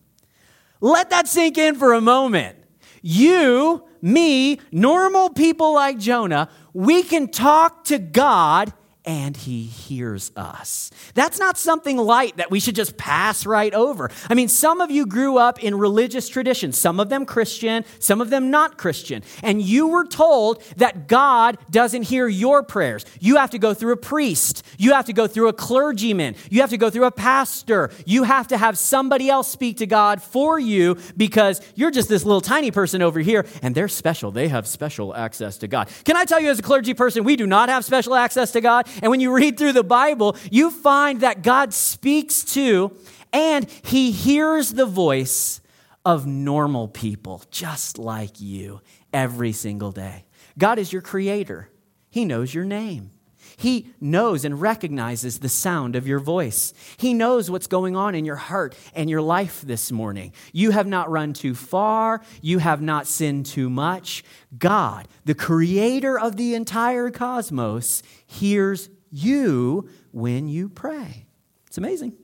Let 0.82 1.10
that 1.10 1.28
sink 1.28 1.58
in 1.58 1.76
for 1.76 1.94
a 1.94 2.00
moment. 2.00 2.56
You, 3.02 3.84
me, 4.02 4.60
normal 4.72 5.30
people 5.30 5.72
like 5.74 5.96
Jonah, 5.96 6.50
we 6.72 7.04
can 7.04 7.28
talk 7.28 7.84
to 7.84 7.98
God 7.98 8.72
and 9.04 9.36
he 9.36 9.64
hears 9.64 10.30
us. 10.36 10.90
That's 11.14 11.38
not 11.38 11.58
something 11.58 11.96
light 11.96 12.36
that 12.36 12.50
we 12.50 12.60
should 12.60 12.76
just 12.76 12.96
pass 12.96 13.44
right 13.44 13.74
over. 13.74 14.10
I 14.30 14.34
mean, 14.34 14.48
some 14.48 14.80
of 14.80 14.90
you 14.90 15.06
grew 15.06 15.38
up 15.38 15.62
in 15.62 15.76
religious 15.76 16.28
traditions, 16.28 16.78
some 16.78 17.00
of 17.00 17.08
them 17.08 17.26
Christian, 17.26 17.84
some 17.98 18.20
of 18.20 18.30
them 18.30 18.50
not 18.50 18.78
Christian, 18.78 19.22
and 19.42 19.60
you 19.60 19.88
were 19.88 20.06
told 20.06 20.62
that 20.76 21.08
God 21.08 21.58
doesn't 21.70 22.02
hear 22.02 22.28
your 22.28 22.62
prayers. 22.62 23.04
You 23.18 23.36
have 23.36 23.50
to 23.50 23.58
go 23.58 23.74
through 23.74 23.92
a 23.92 23.96
priest, 23.96 24.64
you 24.78 24.92
have 24.92 25.06
to 25.06 25.12
go 25.12 25.26
through 25.26 25.48
a 25.48 25.52
clergyman, 25.52 26.36
you 26.50 26.60
have 26.60 26.70
to 26.70 26.78
go 26.78 26.90
through 26.90 27.06
a 27.06 27.10
pastor, 27.10 27.90
you 28.06 28.22
have 28.22 28.48
to 28.48 28.56
have 28.56 28.78
somebody 28.78 29.28
else 29.28 29.50
speak 29.50 29.78
to 29.78 29.86
God 29.86 30.22
for 30.22 30.58
you 30.58 30.96
because 31.16 31.60
you're 31.74 31.90
just 31.90 32.08
this 32.08 32.24
little 32.24 32.40
tiny 32.40 32.70
person 32.70 33.02
over 33.02 33.20
here 33.20 33.46
and 33.62 33.74
they're 33.74 33.88
special. 33.88 34.30
They 34.30 34.48
have 34.48 34.66
special 34.66 35.14
access 35.14 35.58
to 35.58 35.68
God. 35.68 35.88
Can 36.04 36.16
I 36.16 36.24
tell 36.24 36.40
you, 36.40 36.50
as 36.50 36.58
a 36.58 36.62
clergy 36.62 36.94
person, 36.94 37.24
we 37.24 37.36
do 37.36 37.46
not 37.46 37.68
have 37.68 37.84
special 37.84 38.14
access 38.14 38.52
to 38.52 38.60
God? 38.60 38.86
And 39.00 39.10
when 39.10 39.20
you 39.20 39.32
read 39.32 39.56
through 39.56 39.72
the 39.72 39.84
Bible, 39.84 40.36
you 40.50 40.70
find 40.70 41.20
that 41.20 41.42
God 41.42 41.72
speaks 41.72 42.44
to 42.54 42.96
and 43.32 43.68
he 43.82 44.10
hears 44.10 44.72
the 44.72 44.86
voice 44.86 45.60
of 46.04 46.26
normal 46.26 46.88
people 46.88 47.42
just 47.50 47.98
like 47.98 48.40
you 48.40 48.80
every 49.12 49.52
single 49.52 49.92
day. 49.92 50.24
God 50.58 50.78
is 50.78 50.92
your 50.92 51.02
creator, 51.02 51.70
He 52.10 52.24
knows 52.24 52.52
your 52.52 52.64
name. 52.64 53.10
He 53.56 53.88
knows 54.00 54.44
and 54.44 54.60
recognizes 54.60 55.38
the 55.38 55.48
sound 55.48 55.96
of 55.96 56.06
your 56.06 56.18
voice. 56.18 56.74
He 56.96 57.14
knows 57.14 57.50
what's 57.50 57.66
going 57.66 57.96
on 57.96 58.14
in 58.14 58.24
your 58.24 58.36
heart 58.36 58.76
and 58.94 59.08
your 59.08 59.22
life 59.22 59.62
this 59.62 59.90
morning. 59.90 60.32
You 60.52 60.72
have 60.72 60.86
not 60.86 61.10
run 61.10 61.32
too 61.32 61.54
far. 61.54 62.20
You 62.40 62.58
have 62.58 62.82
not 62.82 63.06
sinned 63.06 63.46
too 63.46 63.70
much. 63.70 64.24
God, 64.58 65.08
the 65.24 65.34
creator 65.34 66.18
of 66.18 66.36
the 66.36 66.54
entire 66.54 67.10
cosmos, 67.10 68.02
hears 68.26 68.90
you 69.10 69.88
when 70.10 70.48
you 70.48 70.68
pray. 70.68 71.26
It's 71.66 71.78
amazing. 71.78 72.14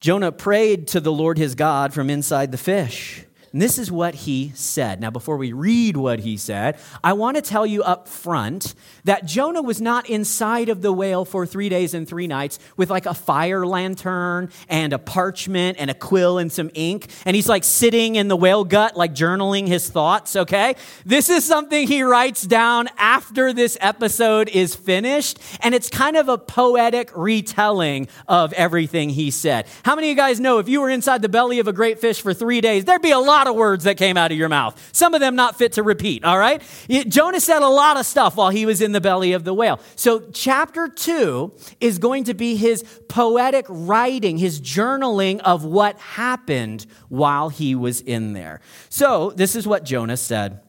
Jonah 0.00 0.32
prayed 0.32 0.88
to 0.88 1.00
the 1.00 1.12
Lord 1.12 1.36
his 1.36 1.54
God 1.54 1.92
from 1.92 2.08
inside 2.08 2.52
the 2.52 2.58
fish. 2.58 3.25
And 3.52 3.62
this 3.62 3.78
is 3.78 3.90
what 3.90 4.14
he 4.14 4.52
said. 4.54 5.00
Now, 5.00 5.10
before 5.10 5.36
we 5.36 5.52
read 5.52 5.96
what 5.96 6.20
he 6.20 6.36
said, 6.36 6.78
I 7.02 7.12
want 7.14 7.36
to 7.36 7.42
tell 7.42 7.64
you 7.66 7.82
up 7.82 8.08
front 8.08 8.74
that 9.04 9.24
Jonah 9.24 9.62
was 9.62 9.80
not 9.80 10.08
inside 10.08 10.68
of 10.68 10.82
the 10.82 10.92
whale 10.92 11.24
for 11.24 11.46
three 11.46 11.68
days 11.68 11.94
and 11.94 12.08
three 12.08 12.26
nights 12.26 12.58
with 12.76 12.90
like 12.90 13.06
a 13.06 13.14
fire 13.14 13.66
lantern 13.66 14.50
and 14.68 14.92
a 14.92 14.98
parchment 14.98 15.78
and 15.78 15.90
a 15.90 15.94
quill 15.94 16.38
and 16.38 16.52
some 16.52 16.70
ink. 16.74 17.08
And 17.24 17.34
he's 17.34 17.48
like 17.48 17.64
sitting 17.64 18.16
in 18.16 18.28
the 18.28 18.36
whale 18.36 18.64
gut, 18.64 18.96
like 18.96 19.14
journaling 19.14 19.66
his 19.66 19.88
thoughts, 19.88 20.36
okay? 20.36 20.74
This 21.04 21.28
is 21.28 21.44
something 21.44 21.86
he 21.86 22.02
writes 22.02 22.42
down 22.42 22.88
after 22.98 23.52
this 23.52 23.78
episode 23.80 24.48
is 24.48 24.74
finished. 24.74 25.38
And 25.60 25.74
it's 25.74 25.88
kind 25.88 26.16
of 26.16 26.28
a 26.28 26.38
poetic 26.38 27.10
retelling 27.16 28.08
of 28.28 28.52
everything 28.52 29.10
he 29.10 29.30
said. 29.30 29.66
How 29.82 29.94
many 29.94 30.08
of 30.08 30.10
you 30.10 30.16
guys 30.16 30.40
know 30.40 30.58
if 30.58 30.68
you 30.68 30.80
were 30.80 30.90
inside 30.90 31.22
the 31.22 31.28
belly 31.28 31.58
of 31.58 31.68
a 31.68 31.72
great 31.72 32.00
fish 32.00 32.20
for 32.20 32.34
three 32.34 32.60
days, 32.60 32.84
there'd 32.84 33.02
be 33.02 33.10
a 33.10 33.18
lot 33.18 33.45
lot 33.46 33.50
of 33.52 33.56
words 33.56 33.84
that 33.84 33.96
came 33.96 34.16
out 34.16 34.32
of 34.32 34.38
your 34.38 34.48
mouth. 34.48 34.76
Some 34.92 35.14
of 35.14 35.20
them 35.20 35.36
not 35.36 35.56
fit 35.56 35.72
to 35.72 35.82
repeat, 35.82 36.24
all 36.24 36.38
right? 36.38 36.62
Jonah 36.88 37.40
said 37.40 37.62
a 37.62 37.68
lot 37.68 37.96
of 37.96 38.04
stuff 38.04 38.36
while 38.36 38.50
he 38.50 38.66
was 38.66 38.80
in 38.80 38.92
the 38.92 39.00
belly 39.00 39.32
of 39.32 39.44
the 39.44 39.54
whale. 39.54 39.80
So, 39.94 40.20
chapter 40.32 40.88
two 40.88 41.52
is 41.80 41.98
going 41.98 42.24
to 42.24 42.34
be 42.34 42.56
his 42.56 42.82
poetic 43.08 43.66
writing, 43.68 44.38
his 44.38 44.60
journaling 44.60 45.40
of 45.40 45.64
what 45.64 45.98
happened 45.98 46.86
while 47.08 47.48
he 47.48 47.74
was 47.74 48.00
in 48.00 48.32
there. 48.32 48.60
So, 48.88 49.30
this 49.30 49.54
is 49.54 49.66
what 49.66 49.84
Jonah 49.84 50.16
said 50.16 50.60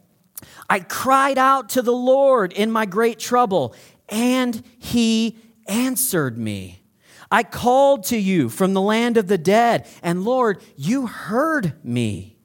I 0.70 0.80
cried 0.82 1.38
out 1.38 1.70
to 1.70 1.82
the 1.82 1.96
Lord 1.96 2.54
in 2.54 2.72
my 2.72 2.86
great 2.86 3.20
trouble, 3.20 3.74
and 4.10 4.64
he 4.78 5.38
answered 5.68 6.38
me. 6.38 6.82
I 7.30 7.44
called 7.44 8.06
to 8.06 8.18
you 8.18 8.48
from 8.48 8.74
the 8.74 8.82
land 8.82 9.18
of 9.18 9.28
the 9.28 9.38
dead, 9.38 9.86
and 10.02 10.24
Lord, 10.24 10.62
you 10.78 11.08
heard 11.08 11.74
me. 11.84 12.37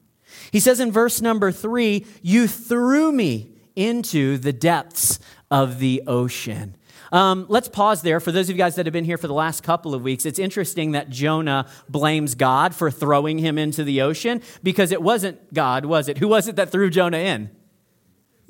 He 0.53 0.59
says 0.59 0.79
in 0.79 0.91
verse 0.91 1.19
number 1.19 1.51
three, 1.51 2.05
You 2.21 2.47
threw 2.47 3.11
me 3.11 3.49
into 3.75 4.37
the 4.37 4.53
depths 4.53 5.19
of 5.49 5.79
the 5.79 6.03
ocean. 6.05 6.77
Um, 7.11 7.47
let's 7.49 7.67
pause 7.67 8.03
there. 8.03 8.19
For 8.19 8.31
those 8.31 8.49
of 8.49 8.55
you 8.55 8.59
guys 8.59 8.75
that 8.75 8.85
have 8.85 8.93
been 8.93 9.03
here 9.03 9.17
for 9.17 9.27
the 9.27 9.33
last 9.33 9.63
couple 9.63 9.95
of 9.95 10.03
weeks, 10.03 10.27
it's 10.27 10.37
interesting 10.37 10.91
that 10.91 11.09
Jonah 11.09 11.67
blames 11.89 12.35
God 12.35 12.75
for 12.75 12.91
throwing 12.91 13.39
him 13.39 13.57
into 13.57 13.83
the 13.83 14.03
ocean 14.03 14.43
because 14.61 14.91
it 14.91 15.01
wasn't 15.01 15.51
God, 15.55 15.85
was 15.85 16.07
it? 16.07 16.19
Who 16.19 16.27
was 16.27 16.47
it 16.47 16.55
that 16.57 16.71
threw 16.71 16.91
Jonah 16.91 17.17
in? 17.17 17.49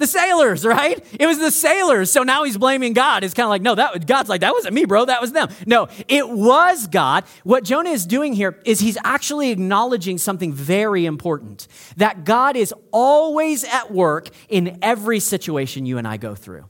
The 0.03 0.07
sailors, 0.07 0.65
right? 0.65 1.01
It 1.17 1.27
was 1.27 1.39
the 1.39 1.49
sailors. 1.49 2.11
So 2.11 2.23
now 2.23 2.43
he's 2.43 2.57
blaming 2.57 2.91
God. 2.91 3.23
It's 3.23 3.33
kind 3.33 3.45
of 3.45 3.51
like, 3.51 3.61
no, 3.61 3.73
that 3.75 4.05
God's 4.05 4.27
like, 4.27 4.41
that 4.41 4.51
wasn't 4.51 4.73
me, 4.73 4.83
bro. 4.83 5.05
That 5.05 5.21
was 5.21 5.31
them. 5.31 5.47
No, 5.65 5.87
it 6.09 6.27
was 6.27 6.87
God. 6.87 7.23
What 7.45 7.63
Jonah 7.63 7.91
is 7.91 8.05
doing 8.05 8.33
here 8.33 8.59
is 8.65 8.81
he's 8.81 8.97
actually 9.05 9.51
acknowledging 9.51 10.17
something 10.17 10.51
very 10.51 11.05
important 11.05 11.69
that 11.95 12.25
God 12.25 12.57
is 12.57 12.73
always 12.91 13.63
at 13.63 13.93
work 13.93 14.27
in 14.49 14.77
every 14.81 15.21
situation 15.21 15.85
you 15.85 15.97
and 15.97 16.05
I 16.05 16.17
go 16.17 16.35
through. 16.35 16.65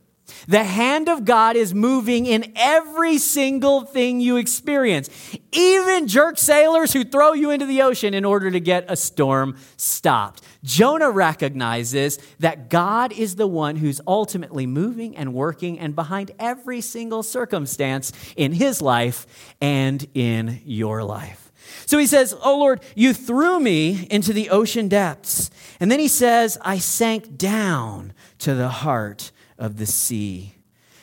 The 0.48 0.64
hand 0.64 1.10
of 1.10 1.26
God 1.26 1.56
is 1.56 1.74
moving 1.74 2.26
in 2.26 2.52
every 2.56 3.18
single 3.18 3.82
thing 3.82 4.20
you 4.20 4.38
experience, 4.38 5.10
even 5.52 6.08
jerk 6.08 6.38
sailors 6.38 6.94
who 6.94 7.04
throw 7.04 7.34
you 7.34 7.52
into 7.52 7.66
the 7.66 7.82
ocean 7.82 8.14
in 8.14 8.26
order 8.26 8.52
to 8.52 8.60
get 8.60 8.86
a 8.90 8.96
storm 8.96 9.58
stopped. 9.78 10.44
Jonah 10.64 11.12
recognizes 11.12 12.18
that 12.40 12.70
God 12.70 13.12
is 13.12 13.36
the 13.36 13.48
one 13.48 13.78
who's 13.78 14.02
ultimately 14.08 14.66
moving 14.66 15.16
and 15.16 15.34
working 15.34 15.80
and 15.80 15.96
behind 15.96 16.32
every 16.40 16.82
single 16.82 17.24
circumstance 17.24 18.12
in 18.36 18.54
his 18.54 18.82
life 18.82 19.54
and 19.62 20.08
in 20.14 20.62
your 20.66 21.04
life. 21.04 21.52
So 21.86 21.98
he 21.98 22.08
says, 22.08 22.36
Oh 22.42 22.60
Lord, 22.60 22.82
you 22.96 23.14
threw 23.14 23.60
me 23.60 24.08
into 24.10 24.34
the 24.34 24.50
ocean 24.50 24.88
depths. 24.88 25.50
And 25.80 25.92
then 25.92 26.00
he 26.00 26.08
says, 26.08 26.58
I 26.62 26.80
sank 26.80 27.38
down 27.38 28.14
to 28.40 28.56
the 28.56 28.70
heart 28.70 29.32
of 29.58 29.78
the 29.78 29.86
sea. 29.86 30.56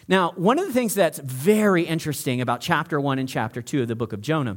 Now, 0.08 0.32
one 0.32 0.58
of 0.58 0.66
the 0.66 0.72
things 0.72 0.94
that's 0.94 1.20
very 1.20 1.84
interesting 1.84 2.40
about 2.40 2.60
chapter 2.60 3.00
one 3.00 3.18
and 3.18 3.28
chapter 3.28 3.62
two 3.62 3.82
of 3.82 3.88
the 3.88 3.94
book 3.94 4.12
of 4.12 4.20
Jonah, 4.20 4.56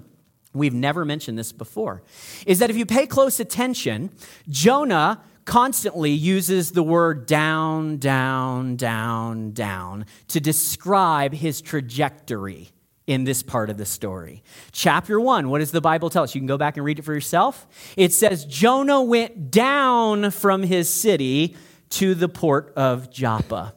we've 0.54 0.74
never 0.74 1.06
mentioned 1.06 1.38
this 1.38 1.52
before, 1.52 2.02
is 2.48 2.60
that 2.60 2.72
if 2.72 2.76
you 2.76 2.88
pay 2.88 3.06
close 3.06 3.40
attention, 3.40 4.10
Jonah 4.50 5.22
constantly 5.46 6.10
uses 6.10 6.72
the 6.72 6.82
word 6.82 7.26
down, 7.28 7.98
down, 7.98 8.76
down, 8.78 9.52
down 9.52 10.06
to 10.30 10.40
describe 10.40 11.34
his 11.34 11.62
trajectory 11.62 12.70
in 13.06 13.26
this 13.26 13.44
part 13.44 13.70
of 13.70 13.78
the 13.78 13.86
story. 13.86 14.42
Chapter 14.72 15.20
1, 15.20 15.50
what 15.50 15.60
does 15.60 15.72
the 15.72 15.82
Bible 15.82 16.10
tell 16.10 16.24
us? 16.24 16.34
You 16.34 16.42
can 16.42 16.48
go 16.48 16.58
back 16.58 16.78
and 16.78 16.86
read 16.86 16.98
it 16.98 17.04
for 17.04 17.14
yourself. 17.14 17.68
It 17.98 18.14
says 18.14 18.46
Jonah 18.46 19.04
went 19.04 19.52
down 19.52 20.32
from 20.32 20.64
his 20.64 20.90
city 20.90 21.56
to 21.90 22.16
the 22.16 22.30
port 22.30 22.74
of 22.76 23.12
Joppa 23.12 23.76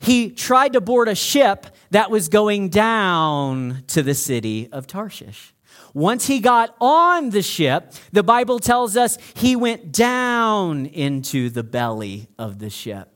he 0.00 0.30
tried 0.30 0.72
to 0.72 0.80
board 0.80 1.08
a 1.08 1.14
ship 1.14 1.66
that 1.90 2.10
was 2.10 2.28
going 2.28 2.70
down 2.70 3.84
to 3.88 4.02
the 4.02 4.14
city 4.14 4.68
of 4.72 4.86
Tarshish. 4.86 5.54
Once 5.92 6.26
he 6.26 6.40
got 6.40 6.74
on 6.80 7.30
the 7.30 7.42
ship, 7.42 7.92
the 8.12 8.22
Bible 8.22 8.58
tells 8.58 8.96
us 8.96 9.18
he 9.34 9.56
went 9.56 9.92
down 9.92 10.86
into 10.86 11.50
the 11.50 11.62
belly 11.62 12.28
of 12.38 12.58
the 12.58 12.70
ship. 12.70 13.09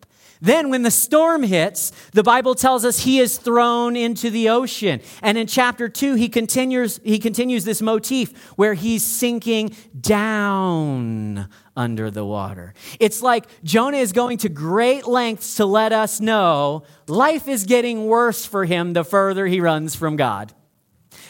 Then, 0.44 0.68
when 0.68 0.82
the 0.82 0.90
storm 0.90 1.42
hits, 1.42 1.90
the 2.12 2.22
Bible 2.22 2.54
tells 2.54 2.84
us 2.84 2.98
he 2.98 3.18
is 3.18 3.38
thrown 3.38 3.96
into 3.96 4.28
the 4.28 4.50
ocean. 4.50 5.00
And 5.22 5.38
in 5.38 5.46
chapter 5.46 5.88
2, 5.88 6.16
he 6.16 6.28
continues, 6.28 7.00
he 7.02 7.18
continues 7.18 7.64
this 7.64 7.80
motif 7.80 8.36
where 8.56 8.74
he's 8.74 9.02
sinking 9.02 9.74
down 9.98 11.48
under 11.74 12.10
the 12.10 12.26
water. 12.26 12.74
It's 13.00 13.22
like 13.22 13.46
Jonah 13.64 13.96
is 13.96 14.12
going 14.12 14.36
to 14.38 14.50
great 14.50 15.06
lengths 15.06 15.54
to 15.54 15.64
let 15.64 15.94
us 15.94 16.20
know 16.20 16.82
life 17.08 17.48
is 17.48 17.64
getting 17.64 18.04
worse 18.04 18.44
for 18.44 18.66
him 18.66 18.92
the 18.92 19.02
further 19.02 19.46
he 19.46 19.62
runs 19.62 19.94
from 19.96 20.16
God. 20.16 20.52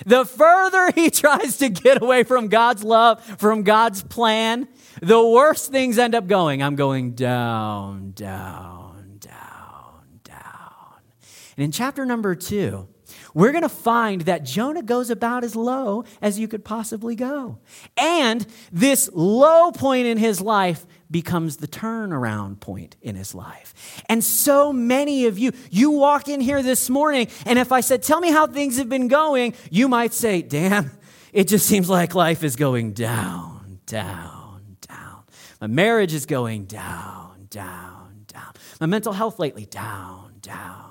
The 0.05 0.25
further 0.25 0.91
he 0.91 1.09
tries 1.23 1.59
to 1.59 1.69
get 1.69 2.03
away 2.03 2.25
from 2.25 2.49
God's 2.49 2.83
love, 2.83 3.25
from 3.39 3.63
God's 3.63 4.03
plan, 4.03 4.67
the 5.01 5.25
worse 5.25 5.69
things 5.69 5.99
end 5.99 6.17
up 6.17 6.27
going. 6.27 6.65
I'm 6.65 6.75
going 6.75 7.13
down, 7.13 8.11
down. 8.11 8.84
And 11.57 11.65
in 11.65 11.73
chapter 11.73 12.05
number 12.05 12.35
two, 12.35 12.89
we're 13.33 13.53
going 13.53 13.63
to 13.63 13.69
find 13.69 14.23
that 14.23 14.45
Jonah 14.45 14.83
goes 14.83 15.11
about 15.11 15.45
as 15.45 15.55
low 15.57 16.05
as 16.23 16.39
you 16.39 16.49
could 16.49 16.65
possibly 16.65 17.15
go. 17.15 17.59
And 17.97 18.47
this 18.73 19.11
low 19.13 19.73
point 19.73 20.07
in 20.07 20.19
his 20.19 20.41
life 20.41 20.87
becomes 21.11 21.59
the 21.59 21.69
turnaround 21.69 22.61
point 22.61 22.97
in 23.03 23.15
his 23.15 23.35
life. 23.35 24.03
And 24.09 24.23
so 24.23 24.73
many 24.73 25.27
of 25.27 25.39
you, 25.39 25.53
you 25.71 25.91
walk 25.91 26.29
in 26.29 26.41
here 26.41 26.63
this 26.63 26.89
morning, 26.89 27.29
and 27.45 27.59
if 27.59 27.73
I 27.73 27.81
said, 27.81 28.03
Tell 28.03 28.21
me 28.21 28.31
how 28.31 28.47
things 28.47 28.79
have 28.79 28.89
been 28.89 29.09
going, 29.09 29.55
you 29.71 29.89
might 29.89 30.15
say, 30.15 30.43
Damn, 30.43 30.91
it 31.33 31.49
just 31.49 31.67
seems 31.67 31.89
like 31.89 32.15
life 32.15 32.43
is 32.43 32.57
going 32.57 32.93
down, 32.93 33.81
down, 33.87 34.77
down. 34.81 35.23
My 35.61 35.67
marriage 35.67 36.15
is 36.15 36.27
going 36.27 36.65
down, 36.65 37.47
down, 37.51 38.25
down. 38.27 38.53
My 38.81 38.87
mental 38.87 39.13
health 39.13 39.39
lately, 39.39 39.67
down, 39.67 40.35
down 40.41 40.84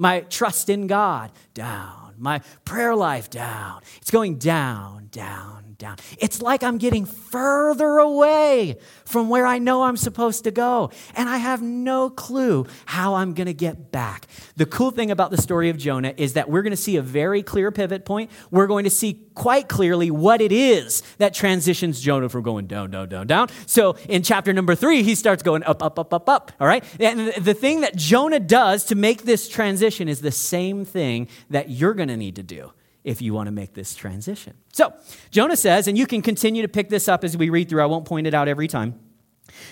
my 0.00 0.20
trust 0.20 0.70
in 0.70 0.86
God, 0.86 1.30
down. 1.52 2.14
My 2.16 2.40
prayer 2.64 2.96
life, 2.96 3.28
down. 3.28 3.82
It's 4.00 4.10
going 4.10 4.38
down, 4.38 5.08
down, 5.10 5.59
down. 5.80 5.96
It's 6.18 6.40
like 6.40 6.62
I'm 6.62 6.78
getting 6.78 7.04
further 7.04 7.98
away 7.98 8.78
from 9.04 9.28
where 9.28 9.46
I 9.46 9.58
know 9.58 9.82
I'm 9.82 9.96
supposed 9.96 10.44
to 10.44 10.52
go. 10.52 10.92
And 11.16 11.28
I 11.28 11.38
have 11.38 11.60
no 11.60 12.08
clue 12.08 12.66
how 12.86 13.14
I'm 13.14 13.34
going 13.34 13.48
to 13.48 13.54
get 13.54 13.90
back. 13.90 14.28
The 14.56 14.66
cool 14.66 14.92
thing 14.92 15.10
about 15.10 15.32
the 15.32 15.42
story 15.42 15.70
of 15.70 15.76
Jonah 15.76 16.14
is 16.16 16.34
that 16.34 16.48
we're 16.48 16.62
going 16.62 16.70
to 16.70 16.76
see 16.76 16.96
a 16.96 17.02
very 17.02 17.42
clear 17.42 17.72
pivot 17.72 18.04
point. 18.04 18.30
We're 18.52 18.68
going 18.68 18.84
to 18.84 18.90
see 18.90 19.26
quite 19.34 19.68
clearly 19.68 20.10
what 20.10 20.40
it 20.40 20.52
is 20.52 21.02
that 21.18 21.34
transitions 21.34 22.00
Jonah 22.00 22.28
from 22.28 22.42
going 22.42 22.66
down, 22.66 22.92
down, 22.92 23.08
down, 23.08 23.26
down. 23.26 23.48
So 23.66 23.96
in 24.08 24.22
chapter 24.22 24.52
number 24.52 24.76
three, 24.76 25.02
he 25.02 25.16
starts 25.16 25.42
going 25.42 25.64
up, 25.64 25.82
up, 25.82 25.98
up, 25.98 26.14
up, 26.14 26.28
up. 26.28 26.52
All 26.60 26.66
right? 26.66 26.84
And 27.00 27.32
the 27.42 27.54
thing 27.54 27.80
that 27.80 27.96
Jonah 27.96 28.40
does 28.40 28.84
to 28.86 28.94
make 28.94 29.22
this 29.22 29.48
transition 29.48 30.08
is 30.08 30.20
the 30.20 30.30
same 30.30 30.84
thing 30.84 31.26
that 31.48 31.70
you're 31.70 31.94
going 31.94 32.08
to 32.08 32.16
need 32.16 32.36
to 32.36 32.42
do 32.42 32.72
if 33.04 33.22
you 33.22 33.32
want 33.32 33.46
to 33.46 33.52
make 33.52 33.74
this 33.74 33.94
transition. 33.94 34.54
So, 34.72 34.92
Jonah 35.30 35.56
says, 35.56 35.88
and 35.88 35.96
you 35.96 36.06
can 36.06 36.22
continue 36.22 36.62
to 36.62 36.68
pick 36.68 36.88
this 36.88 37.08
up 37.08 37.24
as 37.24 37.36
we 37.36 37.50
read 37.50 37.68
through, 37.68 37.82
I 37.82 37.86
won't 37.86 38.04
point 38.04 38.26
it 38.26 38.34
out 38.34 38.48
every 38.48 38.68
time. 38.68 38.98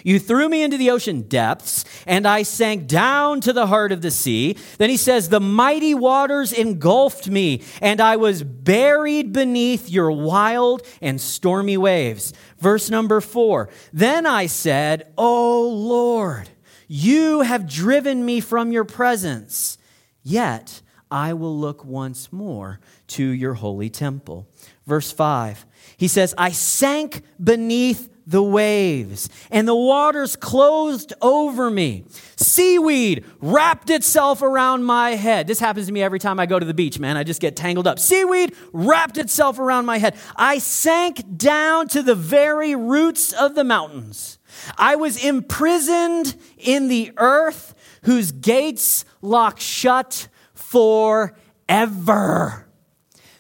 You 0.05 0.19
threw 0.19 0.49
me 0.49 0.63
into 0.63 0.77
the 0.77 0.91
ocean 0.91 1.23
depths, 1.23 1.85
and 2.07 2.27
I 2.27 2.43
sank 2.43 2.87
down 2.87 3.41
to 3.43 3.53
the 3.53 3.67
heart 3.67 3.93
of 3.93 4.03
the 4.03 4.11
sea. 4.11 4.57
Then 4.79 4.91
he 4.91 4.97
says, 4.97 5.29
The 5.29 5.41
mighty 5.41 5.95
waters 5.95 6.53
engulfed 6.53 7.29
me, 7.29 7.63
and 7.81 8.01
I 8.01 8.17
was 8.17 8.43
buried 8.43 9.33
beneath 9.33 9.89
your 9.89 10.11
wild 10.11 10.83
and 11.01 11.21
stormy 11.21 11.77
waves. 11.77 12.33
Verse 12.59 12.91
number 12.91 13.21
four 13.21 13.69
Then 13.93 14.27
I 14.27 14.47
said, 14.47 15.13
O 15.17 15.69
Lord, 15.69 16.49
you 16.87 17.43
have 17.43 17.69
driven 17.69 18.25
me 18.25 18.41
from 18.41 18.73
your 18.73 18.85
presence, 18.85 19.79
yet 20.23 20.83
I 21.11 21.33
will 21.33 21.57
look 21.57 21.85
once 21.85 22.33
more 22.33 22.81
to 23.09 23.25
your 23.25 23.55
holy 23.55 23.91
temple. 23.91 24.47
Verse 24.87 25.11
5, 25.11 25.67
he 25.97 26.09
says, 26.09 26.35
I 26.39 26.51
sank 26.51 27.23
beneath 27.43 28.11
the 28.27 28.43
waves, 28.43 29.31
and 29.51 29.67
the 29.67 29.75
waters 29.75 30.37
closed 30.37 31.15
over 31.23 31.71
me. 31.71 32.05
Seaweed 32.37 33.25
wrapped 33.41 33.89
itself 33.89 34.43
around 34.43 34.85
my 34.85 35.13
head. 35.13 35.47
This 35.47 35.59
happens 35.59 35.87
to 35.87 35.93
me 35.93 36.03
every 36.03 36.19
time 36.19 36.39
I 36.39 36.45
go 36.45 36.59
to 36.59 36.67
the 36.67 36.75
beach, 36.75 36.99
man. 36.99 37.17
I 37.17 37.25
just 37.25 37.41
get 37.41 37.57
tangled 37.57 37.87
up. 37.87 37.99
Seaweed 37.99 38.55
wrapped 38.75 39.17
itself 39.17 39.59
around 39.59 39.87
my 39.87 39.97
head. 39.97 40.15
I 40.37 40.59
sank 40.59 41.39
down 41.39 41.89
to 41.89 42.03
the 42.03 42.15
very 42.15 42.77
roots 42.77 43.33
of 43.33 43.55
the 43.55 43.65
mountains. 43.65 44.39
I 44.77 44.97
was 44.97 45.23
imprisoned 45.25 46.37
in 46.59 46.89
the 46.89 47.13
earth, 47.17 47.75
whose 48.03 48.31
gates 48.31 49.07
lock 49.23 49.59
shut 49.59 50.29
forever. 50.69 52.67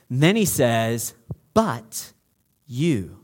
Then 0.09 0.37
he 0.37 0.47
says, 0.47 1.13
But 1.53 2.13
you, 2.67 3.19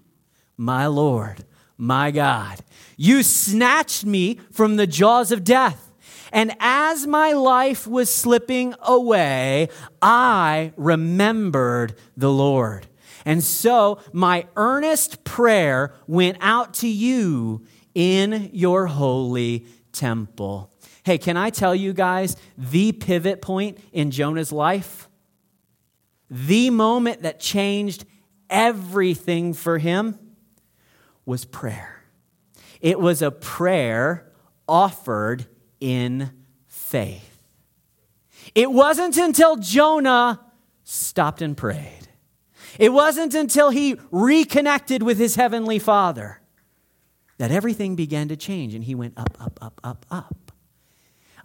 my 0.58 0.86
Lord, 0.86 1.44
my 1.78 2.10
God, 2.10 2.60
you 2.98 3.22
snatched 3.22 4.04
me 4.04 4.38
from 4.52 4.76
the 4.76 4.86
jaws 4.86 5.32
of 5.32 5.42
death. 5.42 5.90
And 6.32 6.54
as 6.60 7.06
my 7.06 7.32
life 7.32 7.86
was 7.86 8.12
slipping 8.12 8.74
away, 8.82 9.68
I 10.02 10.72
remembered 10.76 11.94
the 12.16 12.30
Lord. 12.30 12.86
And 13.24 13.42
so 13.42 14.00
my 14.12 14.46
earnest 14.56 15.24
prayer 15.24 15.94
went 16.06 16.36
out 16.40 16.74
to 16.74 16.88
you 16.88 17.64
in 17.94 18.50
your 18.52 18.86
holy 18.86 19.64
temple. 19.92 20.73
Hey, 21.04 21.18
can 21.18 21.36
I 21.36 21.50
tell 21.50 21.74
you 21.74 21.92
guys 21.92 22.34
the 22.56 22.92
pivot 22.92 23.42
point 23.42 23.78
in 23.92 24.10
Jonah's 24.10 24.50
life? 24.50 25.08
The 26.30 26.70
moment 26.70 27.22
that 27.22 27.38
changed 27.38 28.06
everything 28.48 29.52
for 29.52 29.76
him 29.76 30.18
was 31.26 31.44
prayer. 31.44 32.02
It 32.80 32.98
was 32.98 33.20
a 33.20 33.30
prayer 33.30 34.32
offered 34.66 35.46
in 35.78 36.30
faith. 36.66 37.42
It 38.54 38.72
wasn't 38.72 39.18
until 39.18 39.56
Jonah 39.56 40.40
stopped 40.84 41.42
and 41.42 41.56
prayed. 41.56 42.08
It 42.78 42.92
wasn't 42.92 43.34
until 43.34 43.70
he 43.70 43.96
reconnected 44.10 45.02
with 45.02 45.18
his 45.18 45.36
heavenly 45.36 45.78
Father 45.78 46.40
that 47.36 47.50
everything 47.50 47.94
began 47.94 48.28
to 48.28 48.36
change 48.36 48.74
and 48.74 48.84
he 48.84 48.94
went 48.94 49.14
up, 49.18 49.36
up, 49.38 49.58
up, 49.62 49.80
up, 49.84 50.06
up. 50.10 50.43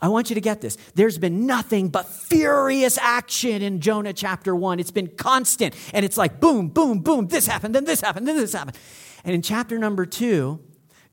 I 0.01 0.08
want 0.08 0.29
you 0.29 0.36
to 0.36 0.41
get 0.41 0.62
this. 0.62 0.77
There's 0.96 1.18
been 1.18 1.46
nothing 1.46 1.89
but 1.89 2.08
furious 2.08 2.98
action 2.98 3.62
in 3.62 3.82
Jonah 3.82 4.13
chapter 4.13 4.56
one. 4.56 4.79
It's 4.79 4.91
been 4.91 5.08
constant. 5.08 5.75
And 5.94 6.06
it's 6.06 6.18
like 6.18 6.39
boom, 6.39 6.70
boom, 6.70 7.00
boom. 7.00 7.27
This 7.27 7.48
happened, 7.48 7.75
then 7.75 7.86
this 7.86 8.01
happened, 8.01 8.27
then 8.27 8.38
this 8.38 8.53
happened. 8.53 8.77
And 9.24 9.36
in 9.36 9.41
chapter 9.41 9.77
number 9.77 10.06
two, 10.06 10.62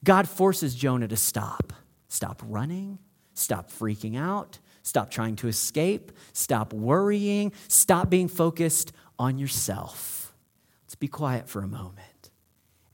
God 0.04 0.28
forces 0.28 0.74
Jonah 0.74 1.08
to 1.08 1.16
stop. 1.16 1.72
Stop 2.08 2.42
running, 2.46 2.98
stop 3.34 3.70
freaking 3.70 4.16
out, 4.16 4.60
stop 4.82 5.10
trying 5.10 5.34
to 5.36 5.48
escape, 5.48 6.12
stop 6.32 6.72
worrying, 6.72 7.52
stop 7.66 8.08
being 8.08 8.28
focused 8.28 8.92
on 9.18 9.38
yourself. 9.38 10.32
Let's 10.84 10.94
be 10.94 11.08
quiet 11.08 11.48
for 11.48 11.62
a 11.62 11.66
moment 11.66 12.30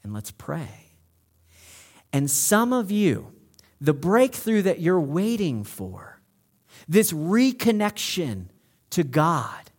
and 0.03 0.15
let's 0.15 0.31
pray. 0.31 0.95
And 2.13 2.31
some 2.31 2.73
of 2.73 2.91
you, 2.91 3.33
the 3.83 3.93
breakthrough 3.93 4.63
that 4.63 4.79
you're 4.79 5.01
waiting 5.01 5.65
for, 5.65 6.21
this 6.89 7.13
reconnection 7.13 8.47
to 8.91 9.03
God, 9.03 9.71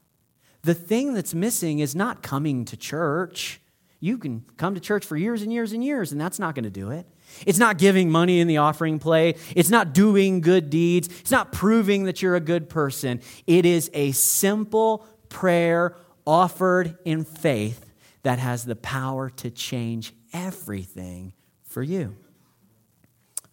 the 0.63 0.73
thing 0.73 1.13
that's 1.13 1.33
missing 1.33 1.79
is 1.79 1.95
not 1.95 2.21
coming 2.21 2.65
to 2.65 2.75
church. 2.75 3.61
You 4.01 4.17
can 4.17 4.43
come 4.57 4.75
to 4.75 4.81
church 4.81 5.05
for 5.05 5.15
years 5.15 5.41
and 5.41 5.53
years 5.53 5.71
and 5.71 5.81
years, 5.81 6.11
and 6.11 6.19
that's 6.19 6.37
not 6.37 6.53
going 6.53 6.65
to 6.65 6.69
do 6.69 6.91
it. 6.91 7.07
It's 7.45 7.59
not 7.59 7.77
giving 7.77 8.11
money 8.11 8.41
in 8.41 8.47
the 8.47 8.57
offering 8.57 8.99
plate. 8.99 9.37
It's 9.55 9.69
not 9.69 9.93
doing 9.93 10.41
good 10.41 10.69
deeds. 10.69 11.07
It's 11.21 11.31
not 11.31 11.53
proving 11.53 12.03
that 12.03 12.21
you're 12.21 12.35
a 12.35 12.41
good 12.41 12.69
person. 12.69 13.21
It 13.47 13.65
is 13.65 13.89
a 13.93 14.11
simple 14.11 15.05
prayer 15.29 15.95
offered 16.27 16.97
in 17.05 17.23
faith 17.23 17.89
that 18.23 18.39
has 18.39 18.65
the 18.65 18.75
power 18.75 19.29
to 19.29 19.49
change 19.49 20.13
everything 20.33 21.31
for 21.63 21.81
you. 21.81 22.17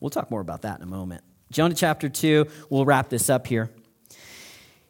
We'll 0.01 0.11
talk 0.11 0.31
more 0.31 0.41
about 0.41 0.63
that 0.63 0.79
in 0.79 0.83
a 0.83 0.91
moment. 0.91 1.23
Jonah 1.53 1.75
chapter 1.75 2.09
2, 2.09 2.47
we'll 2.71 2.85
wrap 2.85 3.09
this 3.09 3.29
up 3.29 3.47
here. 3.47 3.71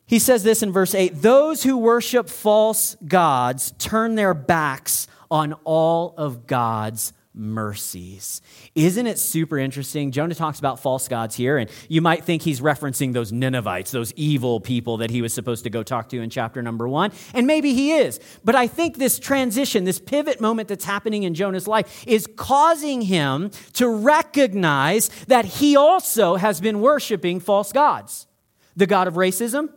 He 0.06 0.18
says 0.18 0.42
this 0.42 0.62
in 0.62 0.72
verse 0.72 0.94
8 0.94 1.22
Those 1.22 1.62
who 1.62 1.78
worship 1.78 2.28
false 2.28 2.96
gods 3.06 3.72
turn 3.78 4.14
their 4.14 4.34
backs 4.34 5.06
on 5.30 5.52
all 5.64 6.14
of 6.16 6.46
God's 6.46 7.12
mercies. 7.32 8.42
Isn't 8.75 9.06
it 9.06 9.18
super 9.18 9.58
interesting? 9.58 10.10
Jonah 10.10 10.34
talks 10.34 10.58
about 10.58 10.80
false 10.80 11.06
gods 11.06 11.37
here, 11.37 11.58
and 11.58 11.70
you 11.88 12.00
might 12.00 12.25
think 12.25 12.42
he's 12.42 12.60
referencing 12.60 13.12
those 13.12 13.30
Ninevites, 13.30 13.92
those 13.92 14.12
evil 14.14 14.60
people 14.60 14.96
that 14.99 15.10
he 15.10 15.22
was 15.22 15.32
supposed 15.32 15.64
to 15.64 15.70
go 15.70 15.82
talk 15.82 16.08
to 16.08 16.20
in 16.20 16.28
chapter 16.30 16.60
number 16.60 16.88
one. 16.88 17.12
And 17.32 17.46
maybe 17.46 17.72
he 17.72 17.92
is. 17.92 18.18
But 18.44 18.56
I 18.56 18.66
think 18.66 18.96
this 18.96 19.18
transition, 19.18 19.84
this 19.84 20.00
pivot 20.00 20.40
moment 20.40 20.68
that's 20.68 20.84
happening 20.84 21.22
in 21.22 21.34
Jonah's 21.34 21.68
life, 21.68 22.04
is 22.06 22.26
causing 22.37 23.02
him 23.02 23.50
to 23.75 23.88
recognize 23.88 25.08
that 25.28 25.44
he 25.44 25.76
also 25.76 26.34
has 26.34 26.60
been 26.60 26.80
worshiping 26.80 27.38
false 27.38 27.72
gods. 27.72 28.26
The 28.75 28.87
God 28.87 29.06
of 29.06 29.14
racism? 29.14 29.68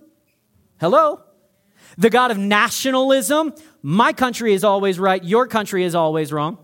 Hello? 0.79 1.22
The 1.98 2.10
God 2.10 2.31
of 2.31 2.39
nationalism? 2.39 3.53
My 3.83 4.12
country 4.12 4.53
is 4.53 4.63
always 4.63 4.98
right, 4.98 5.24
your 5.24 5.45
country 5.45 5.83
is 5.83 5.93
always 5.93 6.33
wrong. 6.33 6.57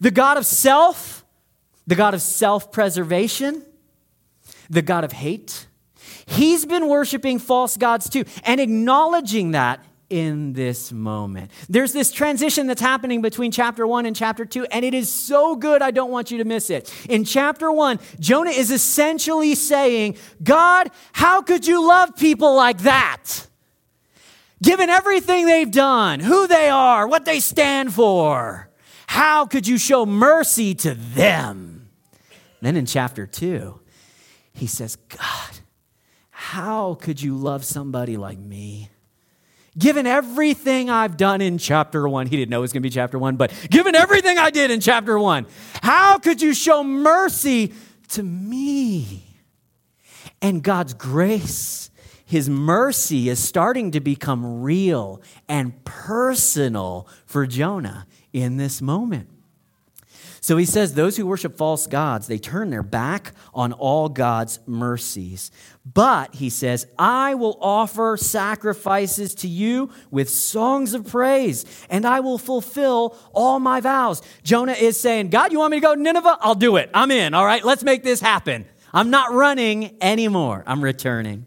The 0.00 0.10
God 0.10 0.36
of 0.36 0.46
self, 0.46 1.24
the 1.86 1.94
God 1.94 2.14
of 2.14 2.22
self 2.22 2.72
preservation, 2.72 3.62
the 4.68 4.82
God 4.82 5.04
of 5.04 5.12
hate. 5.12 5.66
He's 6.26 6.66
been 6.66 6.88
worshiping 6.88 7.38
false 7.38 7.76
gods 7.76 8.10
too 8.10 8.24
and 8.44 8.60
acknowledging 8.60 9.52
that 9.52 9.84
in 10.08 10.52
this 10.52 10.92
moment. 10.92 11.50
There's 11.68 11.92
this 11.92 12.12
transition 12.12 12.66
that's 12.66 12.80
happening 12.80 13.22
between 13.22 13.50
chapter 13.50 13.86
1 13.86 14.06
and 14.06 14.14
chapter 14.14 14.44
2, 14.44 14.66
and 14.66 14.84
it 14.84 14.94
is 14.94 15.08
so 15.08 15.56
good, 15.56 15.82
I 15.82 15.90
don't 15.90 16.10
want 16.10 16.30
you 16.30 16.38
to 16.38 16.44
miss 16.44 16.70
it. 16.70 16.92
In 17.08 17.24
chapter 17.24 17.72
1, 17.72 17.98
Jonah 18.20 18.50
is 18.50 18.70
essentially 18.70 19.54
saying, 19.54 20.16
God, 20.42 20.90
how 21.12 21.42
could 21.42 21.66
you 21.66 21.86
love 21.86 22.16
people 22.16 22.54
like 22.54 22.78
that? 22.78 23.46
Given 24.62 24.88
everything 24.90 25.46
they've 25.46 25.70
done, 25.70 26.20
who 26.20 26.46
they 26.46 26.68
are, 26.68 27.06
what 27.06 27.24
they 27.24 27.40
stand 27.40 27.92
for. 27.92 28.65
How 29.06 29.46
could 29.46 29.66
you 29.66 29.78
show 29.78 30.04
mercy 30.06 30.74
to 30.76 30.94
them? 30.94 31.88
Then 32.60 32.76
in 32.76 32.86
chapter 32.86 33.26
2, 33.26 33.80
he 34.52 34.66
says, 34.66 34.96
God, 34.96 35.58
how 36.30 36.94
could 36.94 37.20
you 37.20 37.36
love 37.36 37.64
somebody 37.64 38.16
like 38.16 38.38
me? 38.38 38.90
Given 39.78 40.06
everything 40.06 40.88
I've 40.88 41.18
done 41.18 41.42
in 41.42 41.58
chapter 41.58 42.08
one, 42.08 42.26
he 42.26 42.36
didn't 42.36 42.50
know 42.50 42.58
it 42.58 42.62
was 42.62 42.72
going 42.72 42.82
to 42.82 42.88
be 42.88 42.92
chapter 42.92 43.18
one, 43.18 43.36
but 43.36 43.52
given 43.70 43.94
everything 43.94 44.38
I 44.38 44.50
did 44.50 44.70
in 44.70 44.80
chapter 44.80 45.18
one, 45.18 45.46
how 45.82 46.18
could 46.18 46.40
you 46.40 46.54
show 46.54 46.82
mercy 46.82 47.74
to 48.08 48.22
me? 48.22 49.22
And 50.40 50.62
God's 50.62 50.94
grace, 50.94 51.90
His 52.24 52.48
mercy 52.48 53.28
is 53.28 53.38
starting 53.38 53.90
to 53.90 54.00
become 54.00 54.62
real 54.62 55.20
and 55.46 55.84
personal 55.84 57.06
for 57.26 57.46
Jonah 57.46 58.06
in 58.32 58.56
this 58.56 58.80
moment. 58.82 59.28
So 60.46 60.56
he 60.56 60.64
says, 60.64 60.94
Those 60.94 61.16
who 61.16 61.26
worship 61.26 61.56
false 61.56 61.88
gods, 61.88 62.28
they 62.28 62.38
turn 62.38 62.70
their 62.70 62.84
back 62.84 63.32
on 63.52 63.72
all 63.72 64.08
God's 64.08 64.60
mercies. 64.64 65.50
But, 65.84 66.36
he 66.36 66.50
says, 66.50 66.86
I 66.96 67.34
will 67.34 67.58
offer 67.60 68.16
sacrifices 68.16 69.34
to 69.36 69.48
you 69.48 69.90
with 70.12 70.30
songs 70.30 70.94
of 70.94 71.08
praise, 71.08 71.64
and 71.90 72.06
I 72.06 72.20
will 72.20 72.38
fulfill 72.38 73.16
all 73.32 73.58
my 73.58 73.80
vows. 73.80 74.22
Jonah 74.44 74.74
is 74.74 75.00
saying, 75.00 75.30
God, 75.30 75.50
you 75.50 75.58
want 75.58 75.72
me 75.72 75.78
to 75.78 75.84
go 75.84 75.96
to 75.96 76.00
Nineveh? 76.00 76.38
I'll 76.40 76.54
do 76.54 76.76
it. 76.76 76.90
I'm 76.94 77.10
in. 77.10 77.34
All 77.34 77.44
right, 77.44 77.64
let's 77.64 77.82
make 77.82 78.04
this 78.04 78.20
happen. 78.20 78.66
I'm 78.92 79.10
not 79.10 79.32
running 79.32 79.96
anymore. 80.00 80.62
I'm 80.64 80.82
returning. 80.82 81.46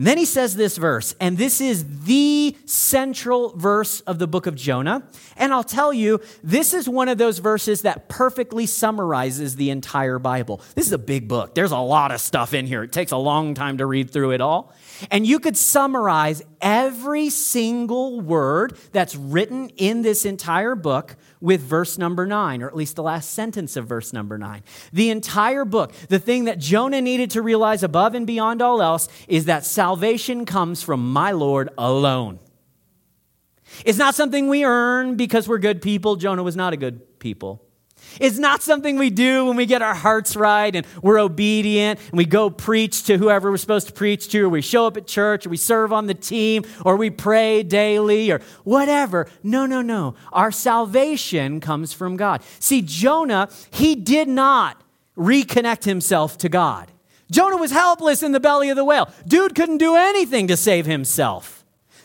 Then 0.00 0.16
he 0.16 0.26
says 0.26 0.54
this 0.54 0.76
verse, 0.76 1.16
and 1.20 1.36
this 1.36 1.60
is 1.60 2.04
the 2.04 2.56
central 2.66 3.56
verse 3.56 3.98
of 4.02 4.20
the 4.20 4.28
book 4.28 4.46
of 4.46 4.54
Jonah. 4.54 5.02
And 5.36 5.52
I'll 5.52 5.64
tell 5.64 5.92
you, 5.92 6.20
this 6.40 6.72
is 6.72 6.88
one 6.88 7.08
of 7.08 7.18
those 7.18 7.40
verses 7.40 7.82
that 7.82 8.08
perfectly 8.08 8.64
summarizes 8.66 9.56
the 9.56 9.70
entire 9.70 10.20
Bible. 10.20 10.60
This 10.76 10.86
is 10.86 10.92
a 10.92 10.98
big 10.98 11.26
book. 11.26 11.56
There's 11.56 11.72
a 11.72 11.78
lot 11.78 12.12
of 12.12 12.20
stuff 12.20 12.54
in 12.54 12.64
here. 12.64 12.84
It 12.84 12.92
takes 12.92 13.10
a 13.10 13.16
long 13.16 13.54
time 13.54 13.78
to 13.78 13.86
read 13.86 14.12
through 14.12 14.30
it 14.30 14.40
all. 14.40 14.72
And 15.10 15.26
you 15.26 15.38
could 15.38 15.56
summarize 15.56 16.42
every 16.60 17.30
single 17.30 18.20
word 18.20 18.76
that's 18.92 19.14
written 19.14 19.70
in 19.76 20.02
this 20.02 20.24
entire 20.24 20.74
book 20.74 21.16
with 21.40 21.60
verse 21.60 21.98
number 21.98 22.26
nine, 22.26 22.62
or 22.62 22.68
at 22.68 22.76
least 22.76 22.96
the 22.96 23.02
last 23.02 23.30
sentence 23.30 23.76
of 23.76 23.86
verse 23.86 24.12
number 24.12 24.38
nine. 24.38 24.62
The 24.92 25.10
entire 25.10 25.64
book, 25.64 25.92
the 26.08 26.18
thing 26.18 26.44
that 26.44 26.58
Jonah 26.58 27.00
needed 27.00 27.30
to 27.32 27.42
realize 27.42 27.82
above 27.82 28.14
and 28.14 28.26
beyond 28.26 28.60
all 28.62 28.82
else, 28.82 29.08
is 29.28 29.44
that 29.44 29.64
salvation 29.64 30.44
comes 30.44 30.82
from 30.82 31.12
my 31.12 31.30
Lord 31.30 31.68
alone. 31.78 32.40
It's 33.84 33.98
not 33.98 34.14
something 34.14 34.48
we 34.48 34.64
earn 34.64 35.16
because 35.16 35.46
we're 35.46 35.58
good 35.58 35.82
people. 35.82 36.16
Jonah 36.16 36.42
was 36.42 36.56
not 36.56 36.72
a 36.72 36.76
good 36.76 37.18
people. 37.18 37.67
It's 38.20 38.38
not 38.38 38.62
something 38.62 38.98
we 38.98 39.10
do 39.10 39.46
when 39.46 39.56
we 39.56 39.66
get 39.66 39.82
our 39.82 39.94
hearts 39.94 40.36
right 40.36 40.74
and 40.74 40.86
we're 41.02 41.18
obedient 41.18 42.00
and 42.10 42.18
we 42.18 42.24
go 42.24 42.50
preach 42.50 43.04
to 43.04 43.18
whoever 43.18 43.50
we're 43.50 43.56
supposed 43.56 43.88
to 43.88 43.92
preach 43.92 44.28
to, 44.30 44.46
or 44.46 44.48
we 44.48 44.62
show 44.62 44.86
up 44.86 44.96
at 44.96 45.06
church, 45.06 45.46
or 45.46 45.50
we 45.50 45.56
serve 45.56 45.92
on 45.92 46.06
the 46.06 46.14
team, 46.14 46.64
or 46.84 46.96
we 46.96 47.10
pray 47.10 47.62
daily, 47.62 48.30
or 48.30 48.40
whatever. 48.64 49.28
No, 49.42 49.66
no, 49.66 49.82
no. 49.82 50.14
Our 50.32 50.50
salvation 50.50 51.60
comes 51.60 51.92
from 51.92 52.16
God. 52.16 52.42
See, 52.58 52.82
Jonah, 52.82 53.48
he 53.70 53.94
did 53.94 54.28
not 54.28 54.82
reconnect 55.16 55.84
himself 55.84 56.38
to 56.38 56.48
God. 56.48 56.90
Jonah 57.30 57.56
was 57.56 57.70
helpless 57.70 58.22
in 58.22 58.32
the 58.32 58.40
belly 58.40 58.70
of 58.70 58.76
the 58.76 58.84
whale. 58.84 59.10
Dude 59.26 59.54
couldn't 59.54 59.78
do 59.78 59.96
anything 59.96 60.46
to 60.48 60.56
save 60.56 60.86
himself. 60.86 61.57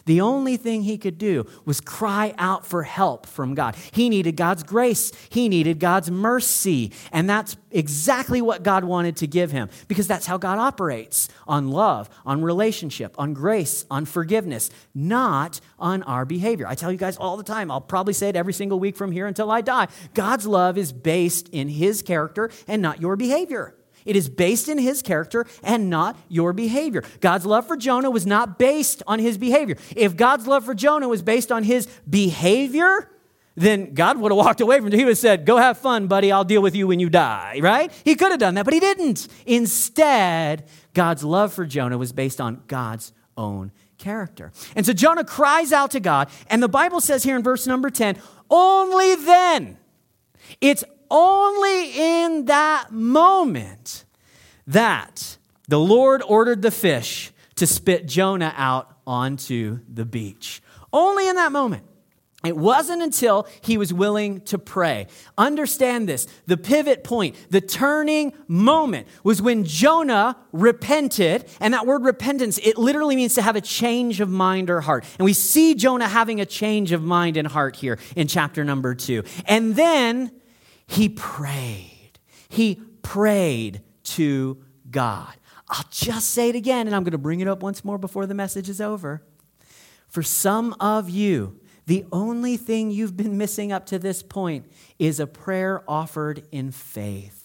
The 0.05 0.21
only 0.21 0.57
thing 0.57 0.83
he 0.83 0.97
could 0.97 1.17
do 1.17 1.45
was 1.65 1.79
cry 1.79 2.33
out 2.37 2.65
for 2.65 2.83
help 2.83 3.25
from 3.25 3.55
God. 3.55 3.75
He 3.91 4.09
needed 4.09 4.35
God's 4.35 4.63
grace, 4.63 5.11
he 5.29 5.47
needed 5.47 5.79
God's 5.79 6.11
mercy. 6.11 6.91
And 7.11 7.29
that's 7.29 7.55
exactly 7.71 8.41
what 8.41 8.63
God 8.63 8.83
wanted 8.83 9.17
to 9.17 9.27
give 9.27 9.51
him 9.51 9.69
because 9.87 10.07
that's 10.07 10.25
how 10.25 10.37
God 10.37 10.59
operates 10.59 11.29
on 11.47 11.69
love, 11.69 12.09
on 12.25 12.41
relationship, 12.41 13.15
on 13.17 13.33
grace, 13.33 13.85
on 13.89 14.05
forgiveness, 14.05 14.69
not 14.93 15.59
on 15.79 16.03
our 16.03 16.25
behavior. 16.25 16.67
I 16.67 16.75
tell 16.75 16.91
you 16.91 16.97
guys 16.97 17.17
all 17.17 17.37
the 17.37 17.43
time, 17.43 17.71
I'll 17.71 17.81
probably 17.81 18.13
say 18.13 18.29
it 18.29 18.35
every 18.35 18.53
single 18.53 18.79
week 18.79 18.95
from 18.95 19.11
here 19.11 19.27
until 19.27 19.51
I 19.51 19.61
die. 19.61 19.87
God's 20.13 20.45
love 20.45 20.77
is 20.77 20.91
based 20.91 21.49
in 21.49 21.69
his 21.69 22.01
character 22.01 22.51
and 22.67 22.81
not 22.81 23.01
your 23.01 23.15
behavior. 23.15 23.75
It 24.05 24.15
is 24.15 24.29
based 24.29 24.69
in 24.69 24.77
his 24.77 25.01
character 25.01 25.45
and 25.63 25.89
not 25.89 26.17
your 26.29 26.53
behavior. 26.53 27.03
God's 27.21 27.45
love 27.45 27.67
for 27.67 27.77
Jonah 27.77 28.11
was 28.11 28.25
not 28.25 28.59
based 28.59 29.03
on 29.07 29.19
his 29.19 29.37
behavior. 29.37 29.77
If 29.95 30.15
God's 30.15 30.47
love 30.47 30.65
for 30.65 30.73
Jonah 30.73 31.07
was 31.07 31.21
based 31.21 31.51
on 31.51 31.63
his 31.63 31.87
behavior, 32.09 33.09
then 33.55 33.93
God 33.93 34.19
would 34.19 34.31
have 34.31 34.37
walked 34.37 34.61
away 34.61 34.77
from 34.77 34.87
him. 34.87 34.93
He 34.93 35.05
would 35.05 35.11
have 35.11 35.17
said, 35.17 35.45
Go 35.45 35.57
have 35.57 35.77
fun, 35.77 36.07
buddy. 36.07 36.31
I'll 36.31 36.43
deal 36.43 36.61
with 36.61 36.75
you 36.75 36.87
when 36.87 36.99
you 36.99 37.09
die, 37.09 37.59
right? 37.61 37.91
He 38.03 38.15
could 38.15 38.31
have 38.31 38.39
done 38.39 38.55
that, 38.55 38.65
but 38.65 38.73
he 38.73 38.79
didn't. 38.79 39.27
Instead, 39.45 40.67
God's 40.93 41.23
love 41.23 41.53
for 41.53 41.65
Jonah 41.65 41.97
was 41.97 42.11
based 42.11 42.41
on 42.41 42.63
God's 42.67 43.13
own 43.37 43.71
character. 43.97 44.51
And 44.75 44.85
so 44.85 44.93
Jonah 44.93 45.23
cries 45.23 45.71
out 45.71 45.91
to 45.91 45.99
God, 45.99 46.29
and 46.47 46.61
the 46.61 46.67
Bible 46.67 46.99
says 46.99 47.23
here 47.23 47.35
in 47.35 47.43
verse 47.43 47.67
number 47.67 47.89
10, 47.89 48.17
only 48.49 49.15
then, 49.15 49.77
it's 50.59 50.83
only 51.13 51.91
in 51.91 52.45
that 52.45 52.91
moment 52.91 54.03
that 54.67 55.37
the 55.67 55.79
Lord 55.79 56.23
ordered 56.27 56.61
the 56.61 56.71
fish 56.71 57.31
to 57.55 57.67
spit 57.67 58.07
Jonah 58.07 58.53
out 58.57 58.97
onto 59.05 59.79
the 59.87 60.05
beach. 60.05 60.61
Only 60.91 61.27
in 61.29 61.35
that 61.35 61.51
moment. 61.51 61.85
It 62.43 62.57
wasn't 62.57 63.01
until 63.01 63.47
he 63.61 63.77
was 63.77 63.93
willing 63.93 64.41
to 64.41 64.57
pray. 64.57 65.07
Understand 65.37 66.09
this. 66.09 66.27
The 66.45 66.57
pivot 66.57 67.05
point, 67.05 67.37
the 67.49 67.61
turning 67.61 68.33
moment 68.49 69.07
was 69.23 69.41
when 69.41 69.63
Jonah 69.63 70.35
repented. 70.51 71.45
And 71.61 71.73
that 71.73 71.85
word 71.85 72.03
repentance, 72.03 72.57
it 72.57 72.77
literally 72.77 73.15
means 73.15 73.35
to 73.35 73.41
have 73.41 73.55
a 73.55 73.61
change 73.61 74.19
of 74.19 74.27
mind 74.29 74.69
or 74.69 74.81
heart. 74.81 75.05
And 75.17 75.23
we 75.23 75.31
see 75.31 75.73
Jonah 75.73 76.07
having 76.07 76.41
a 76.41 76.45
change 76.45 76.91
of 76.91 77.01
mind 77.01 77.37
and 77.37 77.47
heart 77.47 77.77
here 77.77 77.97
in 78.13 78.27
chapter 78.27 78.65
number 78.65 78.93
two. 78.93 79.23
And 79.45 79.77
then 79.77 80.31
he 80.87 81.09
prayed. 81.09 82.19
He 82.49 82.81
prayed 83.01 83.81
to 84.03 84.63
God. 84.89 85.33
I'll 85.69 85.85
just 85.89 86.29
say 86.31 86.49
it 86.49 86.55
again, 86.55 86.87
and 86.87 86.95
I'm 86.95 87.03
going 87.03 87.13
to 87.13 87.17
bring 87.17 87.39
it 87.39 87.47
up 87.47 87.63
once 87.63 87.83
more 87.83 87.97
before 87.97 88.25
the 88.25 88.33
message 88.33 88.69
is 88.69 88.79
over. 88.79 89.23
For 90.07 90.21
some 90.21 90.75
of 90.79 91.09
you, 91.09 91.59
the 91.85 92.05
only 92.11 92.57
thing 92.57 92.91
you've 92.91 93.17
been 93.17 93.37
missing 93.37 93.71
up 93.71 93.87
to 93.87 93.99
this 93.99 94.21
point 94.21 94.71
is 94.99 95.19
a 95.19 95.27
prayer 95.27 95.83
offered 95.87 96.47
in 96.51 96.71
faith. 96.71 97.39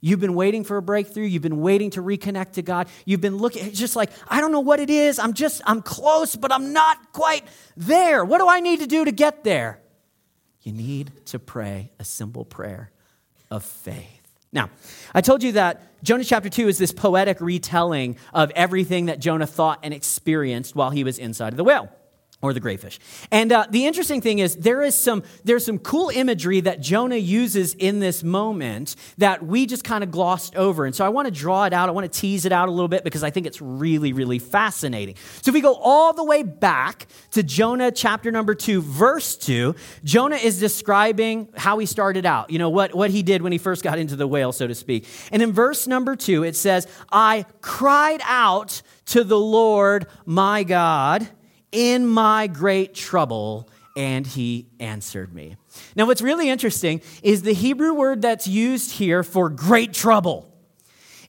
You've 0.00 0.20
been 0.20 0.34
waiting 0.34 0.64
for 0.64 0.76
a 0.76 0.82
breakthrough. 0.82 1.26
You've 1.26 1.42
been 1.42 1.60
waiting 1.60 1.90
to 1.90 2.02
reconnect 2.02 2.52
to 2.54 2.62
God. 2.62 2.88
You've 3.04 3.20
been 3.20 3.36
looking, 3.36 3.72
just 3.72 3.94
like, 3.94 4.10
I 4.28 4.40
don't 4.40 4.50
know 4.50 4.60
what 4.60 4.80
it 4.80 4.90
is. 4.90 5.18
I'm 5.18 5.32
just, 5.32 5.62
I'm 5.64 5.80
close, 5.80 6.34
but 6.34 6.52
I'm 6.52 6.72
not 6.72 7.12
quite 7.12 7.44
there. 7.76 8.24
What 8.24 8.38
do 8.38 8.48
I 8.48 8.60
need 8.60 8.80
to 8.80 8.86
do 8.86 9.04
to 9.04 9.12
get 9.12 9.44
there? 9.44 9.81
You 10.62 10.72
need 10.72 11.12
to 11.26 11.38
pray 11.38 11.90
a 11.98 12.04
simple 12.04 12.44
prayer 12.44 12.90
of 13.50 13.64
faith. 13.64 14.20
Now, 14.52 14.70
I 15.14 15.22
told 15.22 15.42
you 15.42 15.52
that 15.52 16.02
Jonah 16.02 16.24
chapter 16.24 16.48
2 16.48 16.68
is 16.68 16.78
this 16.78 16.92
poetic 16.92 17.40
retelling 17.40 18.16
of 18.34 18.50
everything 18.50 19.06
that 19.06 19.18
Jonah 19.18 19.46
thought 19.46 19.80
and 19.82 19.94
experienced 19.94 20.76
while 20.76 20.90
he 20.90 21.04
was 21.04 21.18
inside 21.18 21.52
of 21.52 21.56
the 21.56 21.64
whale 21.64 21.90
or 22.42 22.52
the 22.52 22.60
grayfish. 22.60 22.98
And 23.30 23.52
uh, 23.52 23.66
the 23.70 23.86
interesting 23.86 24.20
thing 24.20 24.40
is 24.40 24.56
there 24.56 24.82
is 24.82 24.96
some 24.96 25.22
there's 25.44 25.64
some 25.64 25.78
cool 25.78 26.10
imagery 26.10 26.60
that 26.60 26.80
Jonah 26.80 27.16
uses 27.16 27.74
in 27.74 28.00
this 28.00 28.24
moment 28.24 28.96
that 29.18 29.46
we 29.46 29.64
just 29.64 29.84
kind 29.84 30.02
of 30.02 30.10
glossed 30.10 30.56
over. 30.56 30.84
And 30.84 30.94
so 30.94 31.06
I 31.06 31.08
want 31.08 31.26
to 31.26 31.30
draw 31.32 31.64
it 31.64 31.72
out. 31.72 31.88
I 31.88 31.92
want 31.92 32.12
to 32.12 32.20
tease 32.20 32.44
it 32.44 32.50
out 32.50 32.68
a 32.68 32.72
little 32.72 32.88
bit 32.88 33.04
because 33.04 33.22
I 33.22 33.30
think 33.30 33.46
it's 33.46 33.62
really 33.62 34.12
really 34.12 34.40
fascinating. 34.40 35.14
So 35.40 35.50
if 35.50 35.54
we 35.54 35.60
go 35.60 35.74
all 35.74 36.12
the 36.12 36.24
way 36.24 36.42
back 36.42 37.06
to 37.30 37.44
Jonah 37.44 37.92
chapter 37.92 38.32
number 38.32 38.54
2 38.56 38.82
verse 38.82 39.36
2, 39.36 39.74
Jonah 40.02 40.36
is 40.36 40.58
describing 40.58 41.48
how 41.56 41.78
he 41.78 41.86
started 41.86 42.26
out. 42.26 42.50
You 42.50 42.58
know 42.58 42.70
what 42.70 42.92
what 42.92 43.10
he 43.10 43.22
did 43.22 43.42
when 43.42 43.52
he 43.52 43.58
first 43.58 43.84
got 43.84 44.00
into 44.00 44.16
the 44.16 44.26
whale 44.26 44.50
so 44.50 44.66
to 44.66 44.74
speak. 44.74 45.06
And 45.30 45.42
in 45.42 45.52
verse 45.52 45.86
number 45.86 46.16
2 46.16 46.42
it 46.42 46.56
says, 46.56 46.88
"I 47.12 47.46
cried 47.60 48.20
out 48.24 48.82
to 49.06 49.22
the 49.22 49.38
Lord 49.38 50.08
my 50.26 50.64
God 50.64 51.28
in 51.72 52.06
my 52.06 52.46
great 52.46 52.94
trouble, 52.94 53.68
and 53.96 54.26
he 54.26 54.68
answered 54.78 55.34
me. 55.34 55.56
Now, 55.96 56.06
what's 56.06 56.22
really 56.22 56.48
interesting 56.48 57.02
is 57.22 57.42
the 57.42 57.52
Hebrew 57.52 57.94
word 57.94 58.22
that's 58.22 58.46
used 58.46 58.92
here 58.92 59.22
for 59.22 59.48
great 59.48 59.92
trouble. 59.92 60.48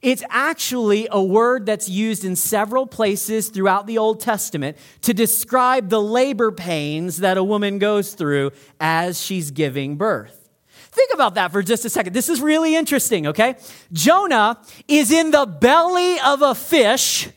It's 0.01 0.23
actually 0.29 1.07
a 1.09 1.23
word 1.23 1.65
that's 1.65 1.87
used 1.87 2.25
in 2.25 2.35
several 2.35 2.85
places 2.85 3.47
throughout 3.47 3.87
the 3.87 3.97
Old 3.97 4.19
Testament 4.19 4.77
to 5.03 5.13
describe 5.13 5.87
the 5.87 6.01
labor 6.01 6.51
pains 6.51 7.17
that 7.17 7.37
a 7.37 7.43
woman 7.43 7.79
goes 7.79 8.13
through 8.13 8.51
as 8.81 9.21
she's 9.21 9.51
giving 9.51 9.95
birth. 9.95 10.49
Think 10.91 11.13
about 11.13 11.35
that 11.35 11.53
for 11.53 11.63
just 11.63 11.85
a 11.85 11.89
second. 11.89 12.13
This 12.13 12.27
is 12.27 12.41
really 12.41 12.75
interesting, 12.75 13.27
okay? 13.27 13.55
Jonah 13.93 14.59
is 14.89 15.09
in 15.09 15.31
the 15.31 15.45
belly 15.45 16.19
of 16.19 16.41
a 16.41 16.53
fish 16.53 17.29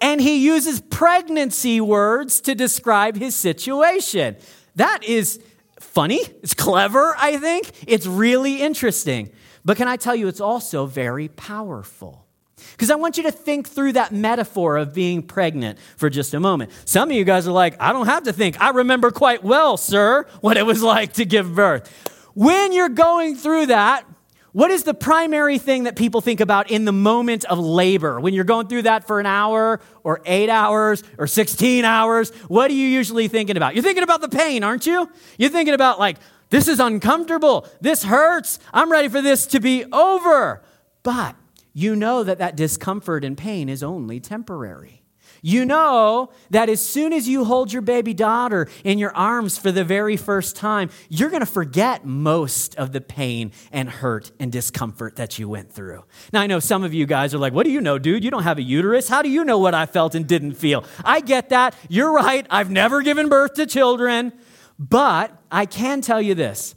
and 0.00 0.20
he 0.20 0.44
uses 0.44 0.80
pregnancy 0.80 1.80
words 1.80 2.40
to 2.42 2.54
describe 2.54 3.16
his 3.16 3.34
situation. 3.34 4.36
That 4.76 5.04
is 5.04 5.40
funny. 5.78 6.20
It's 6.42 6.54
clever, 6.54 7.14
I 7.18 7.36
think. 7.36 7.70
It's 7.86 8.06
really 8.06 8.62
interesting. 8.62 9.30
But 9.64 9.76
can 9.76 9.88
I 9.88 9.96
tell 9.96 10.14
you, 10.14 10.28
it's 10.28 10.40
also 10.40 10.86
very 10.86 11.28
powerful. 11.28 12.26
Because 12.72 12.90
I 12.90 12.94
want 12.94 13.16
you 13.16 13.24
to 13.24 13.32
think 13.32 13.68
through 13.68 13.92
that 13.92 14.12
metaphor 14.12 14.76
of 14.76 14.94
being 14.94 15.22
pregnant 15.22 15.78
for 15.96 16.08
just 16.08 16.34
a 16.34 16.40
moment. 16.40 16.70
Some 16.84 17.10
of 17.10 17.16
you 17.16 17.24
guys 17.24 17.46
are 17.46 17.52
like, 17.52 17.80
I 17.80 17.92
don't 17.92 18.06
have 18.06 18.24
to 18.24 18.32
think. 18.32 18.60
I 18.60 18.70
remember 18.70 19.10
quite 19.10 19.42
well, 19.42 19.76
sir, 19.76 20.26
what 20.40 20.56
it 20.56 20.64
was 20.64 20.82
like 20.82 21.14
to 21.14 21.24
give 21.24 21.54
birth. 21.54 21.90
When 22.34 22.72
you're 22.72 22.88
going 22.88 23.36
through 23.36 23.66
that, 23.66 24.04
what 24.52 24.70
is 24.70 24.82
the 24.82 24.94
primary 24.94 25.58
thing 25.58 25.84
that 25.84 25.96
people 25.96 26.20
think 26.20 26.40
about 26.40 26.70
in 26.70 26.84
the 26.84 26.92
moment 26.92 27.44
of 27.44 27.58
labor? 27.58 28.18
When 28.18 28.34
you're 28.34 28.44
going 28.44 28.66
through 28.66 28.82
that 28.82 29.06
for 29.06 29.20
an 29.20 29.26
hour 29.26 29.80
or 30.02 30.20
eight 30.26 30.48
hours 30.48 31.04
or 31.18 31.26
16 31.26 31.84
hours, 31.84 32.30
what 32.48 32.70
are 32.70 32.74
you 32.74 32.86
usually 32.86 33.28
thinking 33.28 33.56
about? 33.56 33.74
You're 33.74 33.84
thinking 33.84 34.02
about 34.02 34.20
the 34.20 34.28
pain, 34.28 34.64
aren't 34.64 34.86
you? 34.86 35.08
You're 35.38 35.50
thinking 35.50 35.74
about, 35.74 36.00
like, 36.00 36.16
this 36.50 36.66
is 36.66 36.80
uncomfortable. 36.80 37.66
This 37.80 38.02
hurts. 38.02 38.58
I'm 38.72 38.90
ready 38.90 39.08
for 39.08 39.22
this 39.22 39.46
to 39.48 39.60
be 39.60 39.84
over. 39.92 40.62
But 41.02 41.36
you 41.72 41.94
know 41.94 42.24
that 42.24 42.38
that 42.38 42.56
discomfort 42.56 43.24
and 43.24 43.38
pain 43.38 43.68
is 43.68 43.82
only 43.82 44.18
temporary. 44.18 44.99
You 45.42 45.64
know 45.64 46.30
that 46.50 46.68
as 46.68 46.80
soon 46.80 47.12
as 47.12 47.28
you 47.28 47.44
hold 47.44 47.72
your 47.72 47.82
baby 47.82 48.14
daughter 48.14 48.68
in 48.84 48.98
your 48.98 49.14
arms 49.16 49.58
for 49.58 49.72
the 49.72 49.84
very 49.84 50.16
first 50.16 50.56
time, 50.56 50.90
you're 51.08 51.30
going 51.30 51.40
to 51.40 51.46
forget 51.46 52.04
most 52.04 52.74
of 52.76 52.92
the 52.92 53.00
pain 53.00 53.52
and 53.72 53.88
hurt 53.88 54.32
and 54.38 54.52
discomfort 54.52 55.16
that 55.16 55.38
you 55.38 55.48
went 55.48 55.72
through. 55.72 56.04
Now, 56.32 56.40
I 56.40 56.46
know 56.46 56.60
some 56.60 56.84
of 56.84 56.94
you 56.94 57.06
guys 57.06 57.34
are 57.34 57.38
like, 57.38 57.52
What 57.52 57.64
do 57.64 57.72
you 57.72 57.80
know, 57.80 57.98
dude? 57.98 58.24
You 58.24 58.30
don't 58.30 58.42
have 58.42 58.58
a 58.58 58.62
uterus. 58.62 59.08
How 59.08 59.22
do 59.22 59.28
you 59.28 59.44
know 59.44 59.58
what 59.58 59.74
I 59.74 59.86
felt 59.86 60.14
and 60.14 60.26
didn't 60.26 60.54
feel? 60.54 60.84
I 61.04 61.20
get 61.20 61.50
that. 61.50 61.74
You're 61.88 62.12
right. 62.12 62.46
I've 62.50 62.70
never 62.70 63.02
given 63.02 63.28
birth 63.28 63.54
to 63.54 63.66
children. 63.66 64.32
But 64.78 65.36
I 65.50 65.66
can 65.66 66.00
tell 66.00 66.22
you 66.22 66.34
this. 66.34 66.74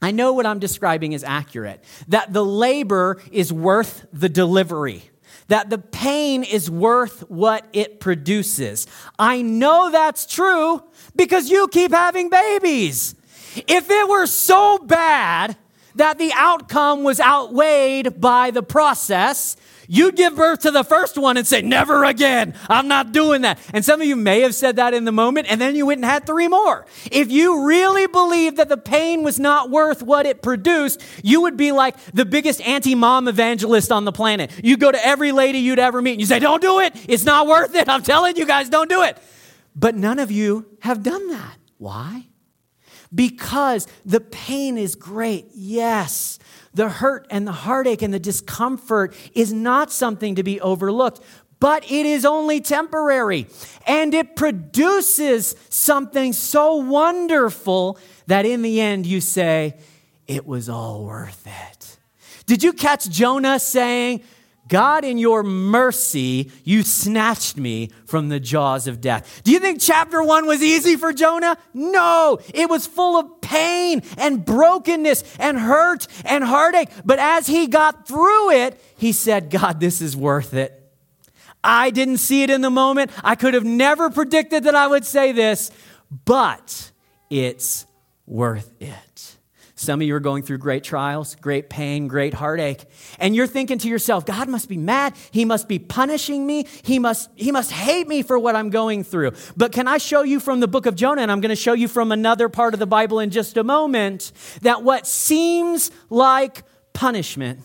I 0.00 0.12
know 0.12 0.32
what 0.32 0.46
I'm 0.46 0.60
describing 0.60 1.12
is 1.12 1.24
accurate, 1.24 1.82
that 2.06 2.32
the 2.32 2.44
labor 2.44 3.20
is 3.32 3.52
worth 3.52 4.06
the 4.12 4.28
delivery 4.28 5.10
that 5.48 5.70
the 5.70 5.78
pain 5.78 6.44
is 6.44 6.70
worth 6.70 7.28
what 7.28 7.66
it 7.72 8.00
produces. 8.00 8.86
I 9.18 9.42
know 9.42 9.90
that's 9.90 10.26
true 10.26 10.82
because 11.16 11.50
you 11.50 11.68
keep 11.68 11.90
having 11.90 12.30
babies. 12.30 13.14
If 13.66 13.90
it 13.90 14.08
were 14.08 14.26
so 14.26 14.78
bad 14.78 15.56
that 15.94 16.18
the 16.18 16.32
outcome 16.34 17.02
was 17.02 17.18
outweighed 17.18 18.20
by 18.20 18.50
the 18.50 18.62
process, 18.62 19.56
you 19.90 20.12
give 20.12 20.36
birth 20.36 20.60
to 20.60 20.70
the 20.70 20.84
first 20.84 21.16
one 21.16 21.38
and 21.38 21.46
say, 21.46 21.62
Never 21.62 22.04
again. 22.04 22.54
I'm 22.68 22.86
not 22.86 23.10
doing 23.10 23.42
that. 23.42 23.58
And 23.72 23.82
some 23.84 24.00
of 24.00 24.06
you 24.06 24.16
may 24.16 24.42
have 24.42 24.54
said 24.54 24.76
that 24.76 24.92
in 24.92 25.04
the 25.04 25.12
moment, 25.12 25.46
and 25.50 25.58
then 25.58 25.74
you 25.74 25.86
went 25.86 25.98
and 25.98 26.04
had 26.04 26.26
three 26.26 26.46
more. 26.46 26.86
If 27.10 27.32
you 27.32 27.66
really 27.66 28.06
believed 28.06 28.58
that 28.58 28.68
the 28.68 28.76
pain 28.76 29.22
was 29.22 29.40
not 29.40 29.70
worth 29.70 30.02
what 30.02 30.26
it 30.26 30.42
produced, 30.42 31.02
you 31.24 31.40
would 31.40 31.56
be 31.56 31.72
like 31.72 31.96
the 32.12 32.26
biggest 32.26 32.60
anti 32.60 32.94
mom 32.94 33.28
evangelist 33.28 33.90
on 33.90 34.04
the 34.04 34.12
planet. 34.12 34.52
You 34.62 34.76
go 34.76 34.92
to 34.92 35.06
every 35.06 35.32
lady 35.32 35.58
you'd 35.58 35.78
ever 35.78 36.02
meet 36.02 36.12
and 36.12 36.20
you 36.20 36.26
say, 36.26 36.38
Don't 36.38 36.60
do 36.60 36.80
it. 36.80 36.92
It's 37.08 37.24
not 37.24 37.46
worth 37.46 37.74
it. 37.74 37.88
I'm 37.88 38.02
telling 38.02 38.36
you 38.36 38.44
guys, 38.44 38.68
don't 38.68 38.90
do 38.90 39.02
it. 39.02 39.18
But 39.74 39.94
none 39.94 40.18
of 40.18 40.30
you 40.30 40.66
have 40.80 41.02
done 41.02 41.30
that. 41.30 41.56
Why? 41.78 42.26
Because 43.14 43.86
the 44.04 44.20
pain 44.20 44.76
is 44.76 44.94
great, 44.94 45.46
yes. 45.54 46.38
The 46.74 46.88
hurt 46.88 47.26
and 47.30 47.46
the 47.46 47.52
heartache 47.52 48.02
and 48.02 48.12
the 48.12 48.18
discomfort 48.18 49.14
is 49.34 49.52
not 49.52 49.90
something 49.90 50.34
to 50.36 50.42
be 50.42 50.60
overlooked, 50.60 51.20
but 51.60 51.84
it 51.90 52.06
is 52.06 52.24
only 52.24 52.60
temporary. 52.60 53.46
And 53.86 54.14
it 54.14 54.36
produces 54.36 55.56
something 55.70 56.32
so 56.32 56.76
wonderful 56.76 57.98
that 58.26 58.46
in 58.46 58.62
the 58.62 58.80
end 58.80 59.06
you 59.06 59.20
say, 59.20 59.78
it 60.26 60.46
was 60.46 60.68
all 60.68 61.04
worth 61.04 61.46
it. 61.46 61.98
Did 62.46 62.62
you 62.62 62.72
catch 62.72 63.08
Jonah 63.08 63.58
saying, 63.58 64.22
God, 64.68 65.04
in 65.04 65.18
your 65.18 65.42
mercy, 65.42 66.52
you 66.62 66.82
snatched 66.82 67.56
me 67.56 67.90
from 68.06 68.28
the 68.28 68.38
jaws 68.38 68.86
of 68.86 69.00
death. 69.00 69.40
Do 69.42 69.50
you 69.50 69.58
think 69.58 69.80
chapter 69.80 70.22
one 70.22 70.46
was 70.46 70.62
easy 70.62 70.96
for 70.96 71.12
Jonah? 71.12 71.56
No, 71.72 72.38
it 72.54 72.68
was 72.68 72.86
full 72.86 73.18
of 73.18 73.40
pain 73.40 74.02
and 74.18 74.44
brokenness 74.44 75.36
and 75.38 75.58
hurt 75.58 76.06
and 76.24 76.44
heartache. 76.44 76.90
But 77.04 77.18
as 77.18 77.46
he 77.46 77.66
got 77.66 78.06
through 78.06 78.50
it, 78.50 78.80
he 78.96 79.12
said, 79.12 79.50
God, 79.50 79.80
this 79.80 80.00
is 80.00 80.14
worth 80.14 80.54
it. 80.54 80.74
I 81.64 81.90
didn't 81.90 82.18
see 82.18 82.42
it 82.42 82.50
in 82.50 82.60
the 82.60 82.70
moment. 82.70 83.10
I 83.24 83.34
could 83.34 83.54
have 83.54 83.64
never 83.64 84.10
predicted 84.10 84.64
that 84.64 84.74
I 84.74 84.86
would 84.86 85.04
say 85.04 85.32
this, 85.32 85.70
but 86.24 86.92
it's 87.30 87.86
worth 88.26 88.70
it. 88.80 89.07
Some 89.78 90.00
of 90.00 90.06
you 90.08 90.16
are 90.16 90.20
going 90.20 90.42
through 90.42 90.58
great 90.58 90.82
trials, 90.82 91.36
great 91.36 91.70
pain, 91.70 92.08
great 92.08 92.34
heartache. 92.34 92.84
And 93.20 93.36
you're 93.36 93.46
thinking 93.46 93.78
to 93.78 93.88
yourself, 93.88 94.26
God 94.26 94.48
must 94.48 94.68
be 94.68 94.76
mad. 94.76 95.14
He 95.30 95.44
must 95.44 95.68
be 95.68 95.78
punishing 95.78 96.44
me. 96.44 96.66
He 96.82 96.98
must, 96.98 97.30
he 97.36 97.52
must 97.52 97.70
hate 97.70 98.08
me 98.08 98.22
for 98.22 98.36
what 98.40 98.56
I'm 98.56 98.70
going 98.70 99.04
through. 99.04 99.34
But 99.56 99.70
can 99.70 99.86
I 99.86 99.98
show 99.98 100.24
you 100.24 100.40
from 100.40 100.58
the 100.58 100.66
book 100.66 100.86
of 100.86 100.96
Jonah, 100.96 101.22
and 101.22 101.30
I'm 101.30 101.40
going 101.40 101.50
to 101.50 101.56
show 101.56 101.74
you 101.74 101.86
from 101.86 102.10
another 102.10 102.48
part 102.48 102.74
of 102.74 102.80
the 102.80 102.88
Bible 102.88 103.20
in 103.20 103.30
just 103.30 103.56
a 103.56 103.62
moment, 103.62 104.32
that 104.62 104.82
what 104.82 105.06
seems 105.06 105.92
like 106.10 106.64
punishment 106.92 107.60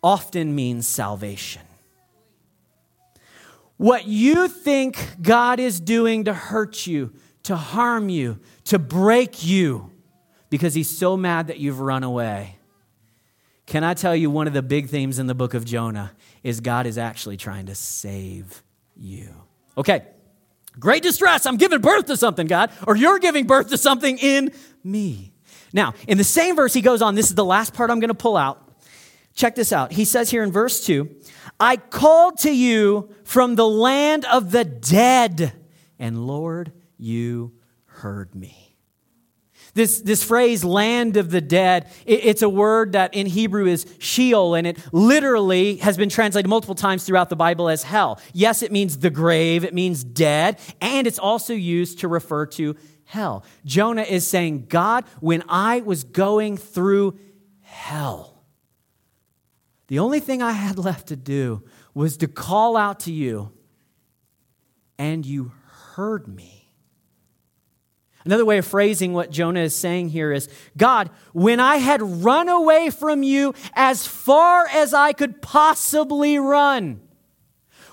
often 0.00 0.54
means 0.54 0.86
salvation. 0.86 1.62
What 3.78 4.06
you 4.06 4.46
think 4.46 4.96
God 5.20 5.58
is 5.58 5.80
doing 5.80 6.26
to 6.26 6.32
hurt 6.32 6.86
you, 6.86 7.12
to 7.42 7.56
harm 7.56 8.08
you, 8.08 8.38
to 8.66 8.78
break 8.78 9.44
you, 9.44 9.89
because 10.50 10.74
He's 10.74 10.90
so 10.90 11.16
mad 11.16 11.46
that 11.46 11.58
you've 11.58 11.80
run 11.80 12.02
away. 12.02 12.56
Can 13.66 13.84
I 13.84 13.94
tell 13.94 14.16
you 14.16 14.30
one 14.30 14.48
of 14.48 14.52
the 14.52 14.62
big 14.62 14.88
themes 14.88 15.18
in 15.18 15.28
the 15.28 15.34
book 15.34 15.54
of 15.54 15.64
Jonah 15.64 16.12
is 16.42 16.60
God 16.60 16.86
is 16.86 16.98
actually 16.98 17.36
trying 17.36 17.66
to 17.66 17.74
save 17.74 18.62
you. 18.96 19.28
Okay, 19.78 20.02
great 20.78 21.02
distress. 21.02 21.46
I'm 21.46 21.56
giving 21.56 21.80
birth 21.80 22.06
to 22.06 22.16
something, 22.16 22.46
God, 22.46 22.72
or 22.86 22.96
you're 22.96 23.18
giving 23.18 23.46
birth 23.46 23.68
to 23.70 23.78
something 23.78 24.18
in 24.18 24.52
me. 24.82 25.32
Now, 25.72 25.94
in 26.08 26.18
the 26.18 26.24
same 26.24 26.56
verse, 26.56 26.74
he 26.74 26.80
goes 26.80 27.00
on. 27.00 27.14
This 27.14 27.28
is 27.28 27.34
the 27.34 27.44
last 27.44 27.72
part 27.72 27.90
I'm 27.90 28.00
going 28.00 28.08
to 28.08 28.14
pull 28.14 28.36
out. 28.36 28.66
Check 29.34 29.54
this 29.54 29.72
out. 29.72 29.92
He 29.92 30.04
says 30.04 30.30
here 30.30 30.42
in 30.42 30.50
verse 30.50 30.84
2 30.84 31.08
I 31.58 31.76
called 31.76 32.38
to 32.38 32.54
you 32.54 33.14
from 33.24 33.54
the 33.54 33.68
land 33.68 34.24
of 34.24 34.50
the 34.50 34.64
dead, 34.64 35.52
and 35.98 36.26
Lord, 36.26 36.72
you 36.98 37.52
heard 37.86 38.34
me. 38.34 38.69
This, 39.74 40.00
this 40.00 40.22
phrase, 40.22 40.64
land 40.64 41.16
of 41.16 41.30
the 41.30 41.40
dead, 41.40 41.86
it, 42.04 42.24
it's 42.24 42.42
a 42.42 42.48
word 42.48 42.92
that 42.92 43.14
in 43.14 43.26
Hebrew 43.26 43.66
is 43.66 43.86
Sheol, 43.98 44.54
and 44.54 44.66
it 44.66 44.78
literally 44.92 45.76
has 45.76 45.96
been 45.96 46.08
translated 46.08 46.48
multiple 46.48 46.74
times 46.74 47.04
throughout 47.04 47.28
the 47.28 47.36
Bible 47.36 47.68
as 47.68 47.82
hell. 47.82 48.20
Yes, 48.32 48.62
it 48.62 48.72
means 48.72 48.98
the 48.98 49.10
grave, 49.10 49.64
it 49.64 49.74
means 49.74 50.02
dead, 50.02 50.58
and 50.80 51.06
it's 51.06 51.18
also 51.18 51.54
used 51.54 52.00
to 52.00 52.08
refer 52.08 52.46
to 52.46 52.76
hell. 53.04 53.44
Jonah 53.64 54.02
is 54.02 54.26
saying, 54.26 54.66
God, 54.68 55.04
when 55.20 55.42
I 55.48 55.80
was 55.80 56.04
going 56.04 56.56
through 56.56 57.18
hell, 57.62 58.44
the 59.86 59.98
only 59.98 60.20
thing 60.20 60.42
I 60.42 60.52
had 60.52 60.78
left 60.78 61.08
to 61.08 61.16
do 61.16 61.64
was 61.94 62.16
to 62.18 62.28
call 62.28 62.76
out 62.76 63.00
to 63.00 63.12
you, 63.12 63.52
and 64.98 65.26
you 65.26 65.52
heard 65.94 66.28
me. 66.28 66.59
Another 68.24 68.44
way 68.44 68.58
of 68.58 68.66
phrasing 68.66 69.12
what 69.12 69.30
Jonah 69.30 69.60
is 69.60 69.74
saying 69.74 70.10
here 70.10 70.32
is 70.32 70.48
God, 70.76 71.10
when 71.32 71.58
I 71.58 71.76
had 71.76 72.02
run 72.02 72.48
away 72.48 72.90
from 72.90 73.22
you 73.22 73.54
as 73.72 74.06
far 74.06 74.66
as 74.68 74.92
I 74.92 75.12
could 75.12 75.40
possibly 75.40 76.38
run, 76.38 77.00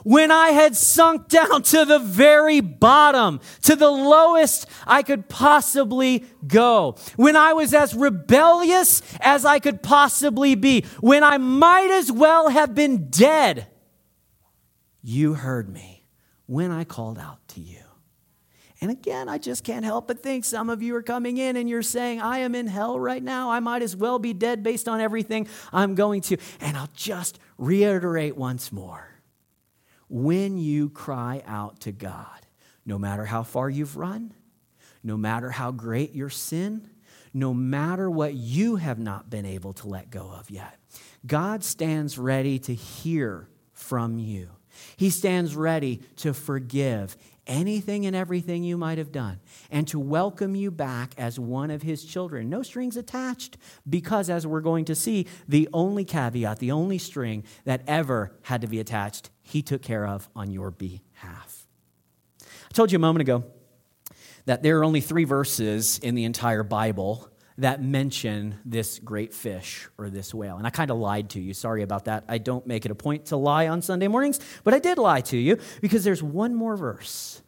when 0.03 0.31
I 0.31 0.49
had 0.49 0.75
sunk 0.75 1.27
down 1.27 1.63
to 1.63 1.85
the 1.85 1.99
very 1.99 2.59
bottom, 2.59 3.39
to 3.63 3.75
the 3.75 3.89
lowest 3.89 4.65
I 4.85 5.01
could 5.01 5.27
possibly 5.29 6.25
go, 6.45 6.95
when 7.15 7.35
I 7.35 7.53
was 7.53 7.73
as 7.73 7.93
rebellious 7.93 9.01
as 9.19 9.45
I 9.45 9.59
could 9.59 9.81
possibly 9.81 10.55
be, 10.55 10.85
when 10.99 11.23
I 11.23 11.37
might 11.37 11.91
as 11.91 12.11
well 12.11 12.49
have 12.49 12.75
been 12.75 13.09
dead, 13.09 13.67
you 15.01 15.33
heard 15.35 15.69
me 15.69 16.05
when 16.45 16.71
I 16.71 16.83
called 16.83 17.17
out 17.17 17.45
to 17.49 17.61
you. 17.61 17.86
And 18.79 18.91
again, 18.91 19.27
I 19.27 19.37
just 19.37 19.63
can't 19.63 19.83
help 19.83 20.07
but 20.07 20.21
think 20.21 20.45
some 20.45 20.69
of 20.69 20.83
you 20.83 20.95
are 20.95 21.01
coming 21.01 21.37
in 21.37 21.55
and 21.55 21.67
you're 21.67 21.81
saying, 21.81 22.21
I 22.21 22.39
am 22.39 22.53
in 22.53 22.67
hell 22.67 22.99
right 22.99 23.23
now. 23.23 23.49
I 23.49 23.59
might 23.59 23.81
as 23.81 23.95
well 23.95 24.19
be 24.19 24.33
dead 24.33 24.61
based 24.61 24.87
on 24.87 25.01
everything 25.01 25.47
I'm 25.73 25.95
going 25.95 26.21
to. 26.21 26.37
And 26.59 26.77
I'll 26.77 26.89
just 26.93 27.39
reiterate 27.57 28.37
once 28.37 28.71
more 28.71 29.09
when 30.09 30.57
you 30.57 30.89
cry 30.89 31.43
out 31.45 31.81
to 31.81 31.91
God, 31.91 32.45
no 32.85 32.97
matter 32.97 33.25
how 33.25 33.43
far 33.43 33.69
you've 33.69 33.97
run, 33.97 34.33
no 35.03 35.17
matter 35.17 35.51
how 35.51 35.71
great 35.71 36.13
your 36.13 36.29
sin, 36.29 36.89
no 37.33 37.53
matter 37.53 38.09
what 38.09 38.33
you 38.33 38.77
have 38.77 38.99
not 38.99 39.29
been 39.29 39.45
able 39.45 39.73
to 39.73 39.87
let 39.87 40.09
go 40.09 40.31
of 40.31 40.49
yet, 40.49 40.77
God 41.25 41.63
stands 41.63 42.17
ready 42.17 42.59
to 42.59 42.73
hear 42.73 43.49
from 43.73 44.17
you. 44.17 44.49
He 44.95 45.09
stands 45.09 45.55
ready 45.55 46.01
to 46.17 46.33
forgive 46.33 47.17
anything 47.47 48.05
and 48.05 48.15
everything 48.15 48.63
you 48.63 48.77
might 48.77 48.97
have 48.97 49.11
done 49.11 49.39
and 49.71 49.87
to 49.87 49.99
welcome 49.99 50.55
you 50.55 50.69
back 50.69 51.13
as 51.17 51.39
one 51.39 51.71
of 51.71 51.81
his 51.81 52.05
children. 52.05 52.49
No 52.49 52.61
strings 52.61 52.97
attached, 52.97 53.57
because 53.89 54.29
as 54.29 54.45
we're 54.45 54.61
going 54.61 54.85
to 54.85 54.95
see, 54.95 55.27
the 55.47 55.67
only 55.73 56.05
caveat, 56.05 56.59
the 56.59 56.71
only 56.71 56.97
string 56.97 57.43
that 57.63 57.81
ever 57.87 58.37
had 58.43 58.61
to 58.61 58.67
be 58.67 58.79
attached, 58.79 59.29
he 59.41 59.61
took 59.61 59.81
care 59.81 60.05
of 60.05 60.29
on 60.35 60.51
your 60.51 60.71
behalf. 60.71 61.65
I 62.43 62.73
told 62.73 62.91
you 62.91 62.97
a 62.97 62.99
moment 62.99 63.21
ago 63.21 63.43
that 64.45 64.63
there 64.63 64.79
are 64.79 64.83
only 64.83 65.01
three 65.01 65.23
verses 65.23 65.99
in 65.99 66.15
the 66.15 66.25
entire 66.25 66.63
Bible 66.63 67.29
that 67.59 67.81
mention 67.81 68.59
this 68.65 68.99
great 68.99 69.33
fish 69.33 69.87
or 69.97 70.09
this 70.09 70.33
whale. 70.33 70.57
And 70.57 70.67
I 70.67 70.69
kind 70.69 70.91
of 70.91 70.97
lied 70.97 71.31
to 71.31 71.39
you. 71.39 71.53
Sorry 71.53 71.81
about 71.81 72.05
that. 72.05 72.23
I 72.27 72.37
don't 72.37 72.67
make 72.67 72.85
it 72.85 72.91
a 72.91 72.95
point 72.95 73.27
to 73.27 73.37
lie 73.37 73.67
on 73.67 73.81
Sunday 73.81 74.07
mornings, 74.07 74.39
but 74.63 74.73
I 74.73 74.79
did 74.79 74.97
lie 74.97 75.21
to 75.21 75.37
you 75.37 75.57
because 75.81 76.03
there's 76.03 76.21
one 76.21 76.53
more 76.53 76.75
verse 76.75 77.41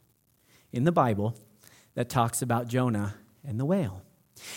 in 0.72 0.84
the 0.84 0.91
Bible 0.91 1.36
that 1.93 2.10
talks 2.10 2.41
about 2.41 2.67
Jonah 2.67 3.15
and 3.45 3.60
the 3.60 3.65
whale. 3.65 4.02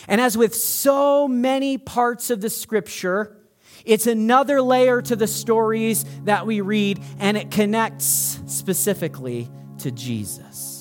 And 0.07 0.19
as 0.19 0.37
with 0.37 0.55
so 0.55 1.27
many 1.27 1.77
parts 1.77 2.29
of 2.29 2.41
the 2.41 2.49
scripture, 2.49 3.37
it's 3.85 4.07
another 4.07 4.61
layer 4.61 5.01
to 5.01 5.15
the 5.15 5.27
stories 5.27 6.05
that 6.23 6.47
we 6.47 6.61
read, 6.61 7.01
and 7.19 7.35
it 7.35 7.51
connects 7.51 8.39
specifically 8.47 9.49
to 9.79 9.91
Jesus. 9.91 10.72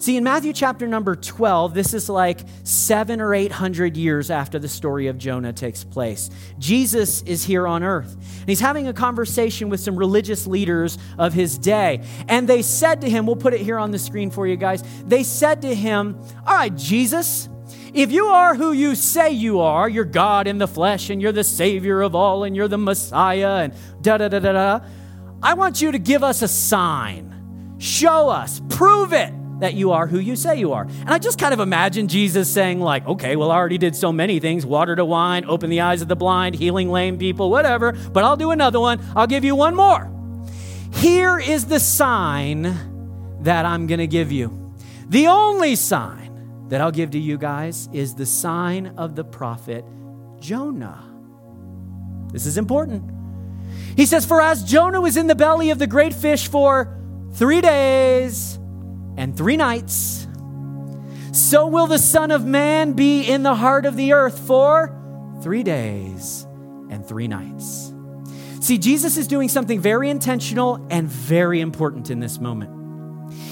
See, 0.00 0.16
in 0.16 0.22
Matthew 0.22 0.52
chapter 0.52 0.86
number 0.86 1.16
12, 1.16 1.74
this 1.74 1.92
is 1.92 2.08
like 2.08 2.42
seven 2.62 3.20
or 3.20 3.34
eight 3.34 3.50
hundred 3.50 3.96
years 3.96 4.30
after 4.30 4.60
the 4.60 4.68
story 4.68 5.08
of 5.08 5.18
Jonah 5.18 5.52
takes 5.52 5.82
place. 5.82 6.30
Jesus 6.56 7.22
is 7.22 7.42
here 7.42 7.66
on 7.66 7.82
earth, 7.82 8.12
and 8.12 8.48
he's 8.48 8.60
having 8.60 8.86
a 8.86 8.92
conversation 8.92 9.68
with 9.68 9.80
some 9.80 9.96
religious 9.96 10.46
leaders 10.46 10.98
of 11.18 11.32
his 11.32 11.58
day. 11.58 12.04
And 12.28 12.48
they 12.48 12.62
said 12.62 13.00
to 13.00 13.10
him, 13.10 13.26
we'll 13.26 13.34
put 13.34 13.54
it 13.54 13.60
here 13.60 13.76
on 13.76 13.90
the 13.90 13.98
screen 13.98 14.30
for 14.30 14.46
you 14.46 14.54
guys. 14.54 14.84
They 15.04 15.24
said 15.24 15.62
to 15.62 15.74
him, 15.74 16.16
All 16.46 16.54
right, 16.54 16.74
Jesus, 16.76 17.48
if 17.92 18.12
you 18.12 18.26
are 18.26 18.54
who 18.54 18.70
you 18.70 18.94
say 18.94 19.32
you 19.32 19.58
are, 19.58 19.88
you're 19.88 20.04
God 20.04 20.46
in 20.46 20.58
the 20.58 20.68
flesh, 20.68 21.10
and 21.10 21.20
you're 21.20 21.32
the 21.32 21.42
Savior 21.42 22.02
of 22.02 22.14
all, 22.14 22.44
and 22.44 22.54
you're 22.54 22.68
the 22.68 22.78
Messiah, 22.78 23.64
and 23.64 23.74
da 24.00 24.18
da 24.18 24.28
da 24.28 24.38
da 24.38 24.52
da, 24.52 24.80
I 25.42 25.54
want 25.54 25.82
you 25.82 25.90
to 25.90 25.98
give 25.98 26.22
us 26.22 26.42
a 26.42 26.48
sign. 26.48 27.34
Show 27.78 28.28
us, 28.28 28.62
prove 28.68 29.12
it 29.12 29.32
that 29.60 29.74
you 29.74 29.92
are 29.92 30.06
who 30.06 30.18
you 30.18 30.36
say 30.36 30.56
you 30.56 30.72
are. 30.72 30.82
And 30.82 31.10
I 31.10 31.18
just 31.18 31.38
kind 31.38 31.52
of 31.52 31.60
imagine 31.60 32.08
Jesus 32.08 32.52
saying, 32.52 32.80
like, 32.80 33.06
okay, 33.06 33.36
well, 33.36 33.50
I 33.50 33.56
already 33.56 33.78
did 33.78 33.96
so 33.96 34.12
many 34.12 34.40
things 34.40 34.64
water 34.64 34.94
to 34.94 35.04
wine, 35.04 35.44
open 35.46 35.70
the 35.70 35.80
eyes 35.80 36.02
of 36.02 36.08
the 36.08 36.16
blind, 36.16 36.54
healing 36.54 36.90
lame 36.90 37.18
people, 37.18 37.50
whatever, 37.50 37.92
but 37.92 38.24
I'll 38.24 38.36
do 38.36 38.50
another 38.50 38.80
one. 38.80 39.00
I'll 39.16 39.26
give 39.26 39.44
you 39.44 39.54
one 39.54 39.74
more. 39.74 40.10
Here 40.94 41.38
is 41.38 41.66
the 41.66 41.80
sign 41.80 42.74
that 43.42 43.66
I'm 43.66 43.86
going 43.86 44.00
to 44.00 44.06
give 44.06 44.32
you. 44.32 44.74
The 45.08 45.26
only 45.28 45.74
sign 45.74 46.66
that 46.68 46.80
I'll 46.80 46.92
give 46.92 47.12
to 47.12 47.18
you 47.18 47.38
guys 47.38 47.88
is 47.92 48.14
the 48.14 48.26
sign 48.26 48.94
of 48.98 49.16
the 49.16 49.24
prophet 49.24 49.84
Jonah. 50.38 51.04
This 52.32 52.46
is 52.46 52.58
important. 52.58 53.10
He 53.96 54.06
says, 54.06 54.26
For 54.26 54.40
as 54.40 54.64
Jonah 54.64 55.00
was 55.00 55.16
in 55.16 55.26
the 55.26 55.34
belly 55.34 55.70
of 55.70 55.78
the 55.78 55.86
great 55.86 56.14
fish 56.14 56.48
for 56.48 56.94
three 57.32 57.60
days 57.60 58.58
and 59.18 59.36
three 59.36 59.56
nights, 59.56 60.28
so 61.32 61.66
will 61.66 61.88
the 61.88 61.98
Son 61.98 62.30
of 62.30 62.44
Man 62.44 62.92
be 62.92 63.28
in 63.28 63.42
the 63.42 63.54
heart 63.54 63.84
of 63.84 63.96
the 63.96 64.12
earth 64.12 64.38
for 64.38 64.94
three 65.42 65.64
days 65.64 66.46
and 66.88 67.04
three 67.04 67.26
nights. 67.26 67.92
See, 68.60 68.78
Jesus 68.78 69.16
is 69.16 69.26
doing 69.26 69.48
something 69.48 69.80
very 69.80 70.08
intentional 70.08 70.86
and 70.88 71.08
very 71.08 71.60
important 71.60 72.10
in 72.10 72.20
this 72.20 72.38
moment. 72.38 72.77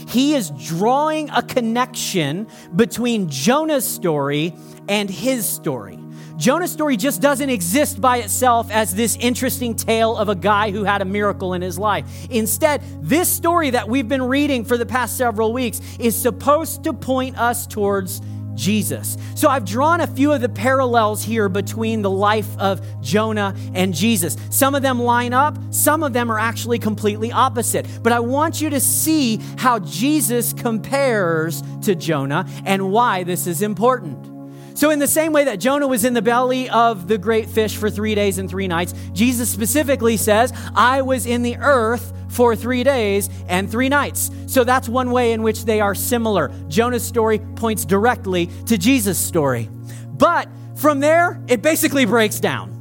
He 0.06 0.34
is 0.34 0.50
drawing 0.50 1.30
a 1.30 1.42
connection 1.42 2.46
between 2.74 3.28
Jonah's 3.28 3.86
story 3.86 4.54
and 4.88 5.10
his 5.10 5.48
story. 5.48 5.98
Jonah's 6.36 6.70
story 6.70 6.98
just 6.98 7.22
doesn't 7.22 7.48
exist 7.48 7.98
by 8.00 8.18
itself 8.18 8.70
as 8.70 8.94
this 8.94 9.16
interesting 9.16 9.74
tale 9.74 10.16
of 10.16 10.28
a 10.28 10.34
guy 10.34 10.70
who 10.70 10.84
had 10.84 11.00
a 11.00 11.04
miracle 11.04 11.54
in 11.54 11.62
his 11.62 11.78
life. 11.78 12.06
Instead, 12.30 12.82
this 13.02 13.32
story 13.32 13.70
that 13.70 13.88
we've 13.88 14.08
been 14.08 14.22
reading 14.22 14.64
for 14.64 14.76
the 14.76 14.84
past 14.84 15.16
several 15.16 15.54
weeks 15.54 15.80
is 15.98 16.14
supposed 16.14 16.84
to 16.84 16.92
point 16.92 17.38
us 17.38 17.66
towards 17.66 18.20
Jesus. 18.56 19.16
So 19.34 19.48
I've 19.48 19.64
drawn 19.64 20.00
a 20.00 20.06
few 20.06 20.32
of 20.32 20.40
the 20.40 20.48
parallels 20.48 21.22
here 21.22 21.48
between 21.48 22.02
the 22.02 22.10
life 22.10 22.48
of 22.58 22.80
Jonah 23.00 23.54
and 23.74 23.94
Jesus. 23.94 24.36
Some 24.50 24.74
of 24.74 24.82
them 24.82 25.00
line 25.00 25.32
up, 25.32 25.56
some 25.70 26.02
of 26.02 26.12
them 26.12 26.30
are 26.30 26.38
actually 26.38 26.78
completely 26.78 27.30
opposite. 27.30 27.86
But 28.02 28.12
I 28.12 28.20
want 28.20 28.60
you 28.60 28.70
to 28.70 28.80
see 28.80 29.40
how 29.58 29.78
Jesus 29.80 30.52
compares 30.52 31.62
to 31.82 31.94
Jonah 31.94 32.46
and 32.64 32.90
why 32.90 33.22
this 33.22 33.46
is 33.46 33.62
important. 33.62 34.35
So, 34.76 34.90
in 34.90 34.98
the 34.98 35.08
same 35.08 35.32
way 35.32 35.44
that 35.44 35.58
Jonah 35.58 35.86
was 35.86 36.04
in 36.04 36.12
the 36.12 36.20
belly 36.20 36.68
of 36.68 37.08
the 37.08 37.16
great 37.16 37.48
fish 37.48 37.78
for 37.78 37.88
three 37.88 38.14
days 38.14 38.36
and 38.36 38.46
three 38.46 38.68
nights, 38.68 38.92
Jesus 39.14 39.48
specifically 39.48 40.18
says, 40.18 40.52
I 40.74 41.00
was 41.00 41.24
in 41.24 41.40
the 41.40 41.56
earth 41.56 42.12
for 42.28 42.54
three 42.54 42.84
days 42.84 43.30
and 43.48 43.70
three 43.70 43.88
nights. 43.88 44.30
So, 44.46 44.64
that's 44.64 44.86
one 44.86 45.12
way 45.12 45.32
in 45.32 45.42
which 45.42 45.64
they 45.64 45.80
are 45.80 45.94
similar. 45.94 46.52
Jonah's 46.68 47.02
story 47.02 47.38
points 47.38 47.86
directly 47.86 48.50
to 48.66 48.76
Jesus' 48.76 49.18
story. 49.18 49.70
But 50.08 50.46
from 50.74 51.00
there, 51.00 51.40
it 51.48 51.62
basically 51.62 52.04
breaks 52.04 52.38
down. 52.38 52.74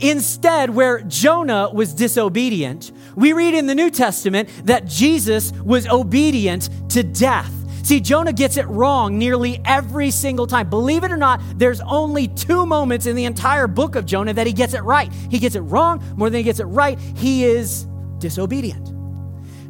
Instead, 0.00 0.68
where 0.68 1.00
Jonah 1.00 1.70
was 1.72 1.94
disobedient, 1.94 2.92
we 3.16 3.32
read 3.32 3.54
in 3.54 3.66
the 3.66 3.74
New 3.74 3.90
Testament 3.90 4.50
that 4.64 4.84
Jesus 4.84 5.52
was 5.64 5.88
obedient 5.88 6.68
to 6.90 7.02
death. 7.02 7.61
See, 7.82 8.00
Jonah 8.00 8.32
gets 8.32 8.56
it 8.56 8.66
wrong 8.68 9.18
nearly 9.18 9.60
every 9.64 10.10
single 10.10 10.46
time. 10.46 10.70
Believe 10.70 11.04
it 11.04 11.10
or 11.10 11.16
not, 11.16 11.40
there's 11.56 11.80
only 11.80 12.28
two 12.28 12.64
moments 12.64 13.06
in 13.06 13.16
the 13.16 13.24
entire 13.24 13.66
book 13.66 13.96
of 13.96 14.06
Jonah 14.06 14.32
that 14.34 14.46
he 14.46 14.52
gets 14.52 14.74
it 14.74 14.82
right. 14.82 15.12
He 15.30 15.38
gets 15.38 15.56
it 15.56 15.60
wrong 15.60 16.02
more 16.16 16.30
than 16.30 16.38
he 16.38 16.44
gets 16.44 16.60
it 16.60 16.64
right. 16.64 16.98
He 16.98 17.44
is 17.44 17.86
disobedient. 18.18 18.92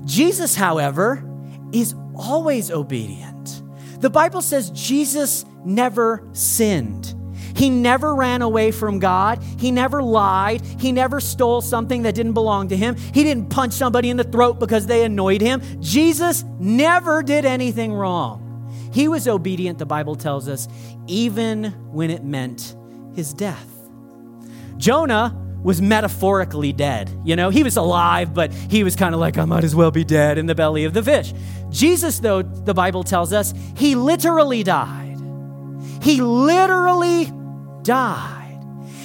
Jesus, 0.07 0.55
however, 0.55 1.25
is 1.73 1.95
always 2.15 2.71
obedient. 2.71 3.63
The 4.01 4.11
Bible 4.11 4.43
says 4.43 4.71
Jesus 4.71 5.45
never 5.65 6.29
sinned. 6.33 7.15
He 7.63 7.71
never 7.71 8.13
ran 8.17 8.43
away 8.43 8.73
from 8.73 8.99
God. 8.99 9.41
He 9.57 9.71
never 9.71 10.03
lied. 10.03 10.63
He 10.81 10.91
never 10.91 11.21
stole 11.21 11.61
something 11.61 12.03
that 12.03 12.13
didn't 12.13 12.33
belong 12.33 12.71
to 12.71 12.77
him. 12.77 12.97
He 12.97 13.23
didn't 13.23 13.51
punch 13.51 13.75
somebody 13.75 14.11
in 14.11 14.17
the 14.17 14.25
throat 14.25 14.59
because 14.59 14.87
they 14.87 15.05
annoyed 15.05 15.41
him. 15.41 15.63
Jesus 15.81 16.43
never 16.59 17.23
did 17.23 17.45
anything 17.45 17.93
wrong. 17.93 18.91
He 18.93 19.07
was 19.07 19.29
obedient, 19.29 19.79
the 19.79 19.87
Bible 19.87 20.17
tells 20.17 20.49
us, 20.49 20.67
even 21.07 21.67
when 21.93 22.11
it 22.11 22.25
meant 22.25 22.75
his 23.15 23.33
death. 23.33 23.69
Jonah 24.77 25.33
was 25.63 25.81
metaphorically 25.81 26.73
dead. 26.73 27.17
You 27.25 27.37
know, 27.37 27.51
he 27.51 27.63
was 27.63 27.77
alive, 27.77 28.35
but 28.35 28.53
he 28.53 28.83
was 28.83 28.97
kind 28.97 29.15
of 29.15 29.21
like, 29.21 29.39
I 29.39 29.45
might 29.45 29.63
as 29.63 29.77
well 29.77 29.93
be 29.93 30.03
dead 30.03 30.37
in 30.37 30.47
the 30.47 30.57
belly 30.57 30.83
of 30.83 30.95
the 30.95 31.03
fish. 31.05 31.33
Jesus, 31.71 32.19
though, 32.19 32.43
the 32.43 32.75
Bible 32.75 33.05
tells 33.05 33.33
us, 33.33 33.55
he 33.77 33.95
literally 33.95 34.65
died. 34.65 35.21
He 36.03 36.21
literally 36.21 37.31
died. 37.83 38.43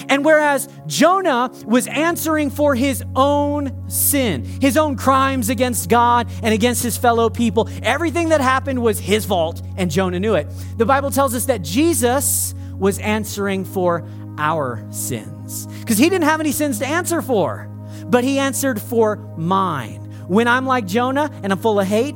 And 0.09 0.23
whereas 0.23 0.69
Jonah 0.85 1.51
was 1.65 1.87
answering 1.87 2.49
for 2.49 2.75
his 2.75 3.03
own 3.15 3.89
sin, 3.89 4.45
his 4.45 4.77
own 4.77 4.95
crimes 4.95 5.49
against 5.49 5.89
God 5.89 6.29
and 6.43 6.53
against 6.53 6.83
his 6.83 6.97
fellow 6.97 7.29
people, 7.29 7.69
everything 7.83 8.29
that 8.29 8.41
happened 8.41 8.81
was 8.81 8.99
his 8.99 9.25
fault, 9.25 9.61
and 9.75 9.91
Jonah 9.91 10.19
knew 10.19 10.35
it. 10.35 10.47
The 10.77 10.85
Bible 10.85 11.11
tells 11.11 11.35
us 11.35 11.45
that 11.45 11.61
Jesus 11.61 12.53
was 12.77 12.99
answering 12.99 13.65
for 13.65 14.07
our 14.37 14.85
sins 14.91 15.65
because 15.79 15.97
he 15.97 16.09
didn't 16.09 16.25
have 16.25 16.39
any 16.39 16.51
sins 16.51 16.79
to 16.79 16.85
answer 16.85 17.21
for, 17.21 17.67
but 18.05 18.23
he 18.23 18.39
answered 18.39 18.81
for 18.81 19.17
mine. 19.37 20.03
When 20.27 20.47
I'm 20.47 20.65
like 20.65 20.85
Jonah 20.85 21.31
and 21.43 21.51
I'm 21.51 21.59
full 21.59 21.79
of 21.79 21.87
hate, 21.87 22.15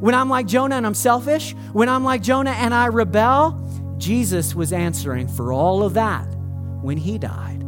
when 0.00 0.14
I'm 0.14 0.30
like 0.30 0.46
Jonah 0.46 0.76
and 0.76 0.86
I'm 0.86 0.94
selfish, 0.94 1.54
when 1.72 1.88
I'm 1.88 2.04
like 2.04 2.22
Jonah 2.22 2.52
and 2.52 2.72
I 2.72 2.86
rebel, 2.86 3.67
Jesus 3.98 4.54
was 4.54 4.72
answering 4.72 5.28
for 5.28 5.52
all 5.52 5.82
of 5.82 5.94
that 5.94 6.24
when 6.82 6.96
he 6.96 7.18
died. 7.18 7.62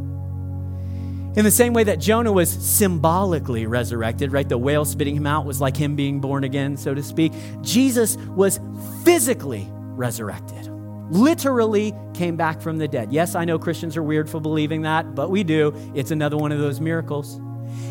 In 1.37 1.45
the 1.45 1.51
same 1.51 1.73
way 1.73 1.85
that 1.85 2.01
Jonah 2.01 2.33
was 2.33 2.51
symbolically 2.51 3.67
resurrected, 3.67 4.33
right? 4.33 4.49
The 4.49 4.59
whale 4.59 4.85
spitting 4.85 5.15
him 5.15 5.29
out 5.29 5.47
was 5.47 5.61
like 5.61 5.77
him 5.77 5.95
being 5.95 6.21
born 6.21 6.43
again, 6.43 6.77
so 6.77 6.93
to 6.93 7.03
speak. 7.03 7.33
Jesus 7.63 8.17
was 8.17 8.59
physically 9.05 9.69
resurrected, 9.71 10.69
literally 11.11 11.95
came 12.15 12.37
back 12.37 12.61
from 12.61 12.79
the 12.79 12.89
dead. 12.89 13.13
Yes, 13.13 13.37
I 13.37 13.45
know 13.45 13.61
Christians 13.61 13.97
are 13.97 14.03
weird 14.03 14.29
for 14.29 14.41
believing 14.41 14.83
that, 14.83 15.15
but 15.15 15.31
we 15.31 15.45
do. 15.45 15.73
It's 15.95 16.11
another 16.11 16.37
one 16.37 16.51
of 16.51 16.59
those 16.59 16.81
miracles. 16.81 17.41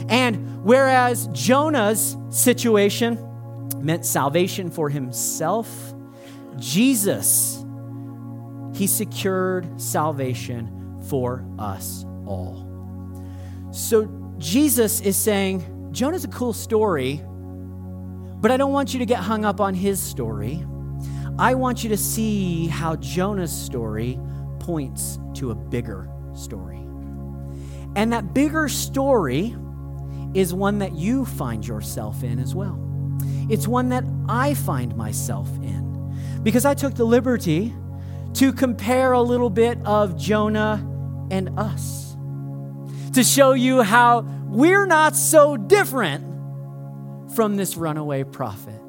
And 0.09 0.63
whereas 0.65 1.27
Jonah's 1.27 2.17
situation 2.29 3.17
meant 3.81 4.05
salvation 4.05 4.69
for 4.69 4.89
himself, 4.89 5.93
Jesus 6.57 7.58
he 8.79 8.87
secured 8.87 9.69
salvation 9.79 11.01
for 11.09 11.45
us 11.59 12.05
all. 12.25 12.65
So 13.73 14.09
Jesus 14.37 15.01
is 15.01 15.17
saying, 15.17 15.89
Jonah's 15.91 16.23
a 16.23 16.29
cool 16.29 16.53
story, 16.53 17.21
but 18.39 18.51
I 18.51 18.55
don't 18.57 18.71
want 18.71 18.93
you 18.93 18.99
to 18.99 19.05
get 19.05 19.19
hung 19.19 19.43
up 19.43 19.59
on 19.59 19.73
his 19.73 20.01
story. 20.01 20.65
I 21.37 21.55
want 21.55 21.83
you 21.83 21.89
to 21.89 21.97
see 21.97 22.67
how 22.67 22.95
Jonah's 22.95 23.51
story 23.51 24.17
points 24.59 25.19
to 25.33 25.51
a 25.51 25.55
bigger 25.55 26.09
story. 26.33 26.79
And 27.97 28.13
that 28.13 28.33
bigger 28.33 28.69
story 28.69 29.57
is 30.33 30.53
one 30.53 30.79
that 30.79 30.93
you 30.93 31.25
find 31.25 31.67
yourself 31.67 32.23
in 32.23 32.39
as 32.39 32.55
well. 32.55 32.79
It's 33.49 33.67
one 33.67 33.89
that 33.89 34.05
I 34.29 34.53
find 34.53 34.95
myself 34.95 35.49
in. 35.57 35.89
Because 36.43 36.63
I 36.63 36.75
took 36.75 36.93
the 36.95 37.03
liberty 37.03 37.73
to 38.35 38.53
compare 38.53 39.11
a 39.11 39.21
little 39.21 39.49
bit 39.49 39.77
of 39.85 40.17
Jonah 40.17 40.85
and 41.31 41.57
us, 41.59 42.15
to 43.13 43.23
show 43.23 43.53
you 43.53 43.81
how 43.81 44.21
we're 44.47 44.85
not 44.85 45.15
so 45.15 45.57
different 45.57 46.25
from 47.35 47.55
this 47.55 47.75
runaway 47.77 48.23
prophet. 48.23 48.79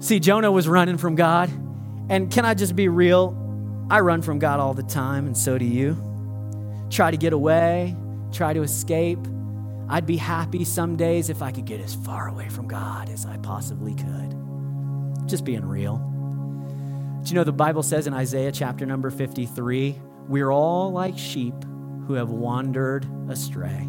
See, 0.00 0.20
Jonah 0.20 0.52
was 0.52 0.68
running 0.68 0.98
from 0.98 1.14
God, 1.14 1.50
and 2.08 2.30
can 2.30 2.44
I 2.44 2.54
just 2.54 2.76
be 2.76 2.88
real? 2.88 3.40
I 3.90 4.00
run 4.00 4.22
from 4.22 4.38
God 4.38 4.60
all 4.60 4.74
the 4.74 4.82
time, 4.82 5.26
and 5.26 5.36
so 5.36 5.58
do 5.58 5.64
you. 5.64 5.96
Try 6.90 7.10
to 7.10 7.16
get 7.16 7.32
away, 7.32 7.96
try 8.32 8.52
to 8.52 8.62
escape. 8.62 9.18
I'd 9.88 10.06
be 10.06 10.16
happy 10.16 10.64
some 10.64 10.96
days 10.96 11.30
if 11.30 11.42
I 11.42 11.52
could 11.52 11.64
get 11.64 11.80
as 11.80 11.94
far 11.94 12.28
away 12.28 12.48
from 12.48 12.68
God 12.68 13.08
as 13.08 13.26
I 13.26 13.36
possibly 13.38 13.94
could. 13.94 15.28
Just 15.28 15.44
being 15.44 15.64
real. 15.64 16.13
Do 17.24 17.30
you 17.30 17.36
know 17.36 17.44
the 17.44 17.52
Bible 17.52 17.82
says 17.82 18.06
in 18.06 18.12
Isaiah 18.12 18.52
chapter 18.52 18.84
number 18.84 19.10
53 19.10 19.98
we're 20.28 20.50
all 20.50 20.92
like 20.92 21.18
sheep 21.18 21.54
who 22.06 22.12
have 22.14 22.28
wandered 22.28 23.06
astray. 23.30 23.88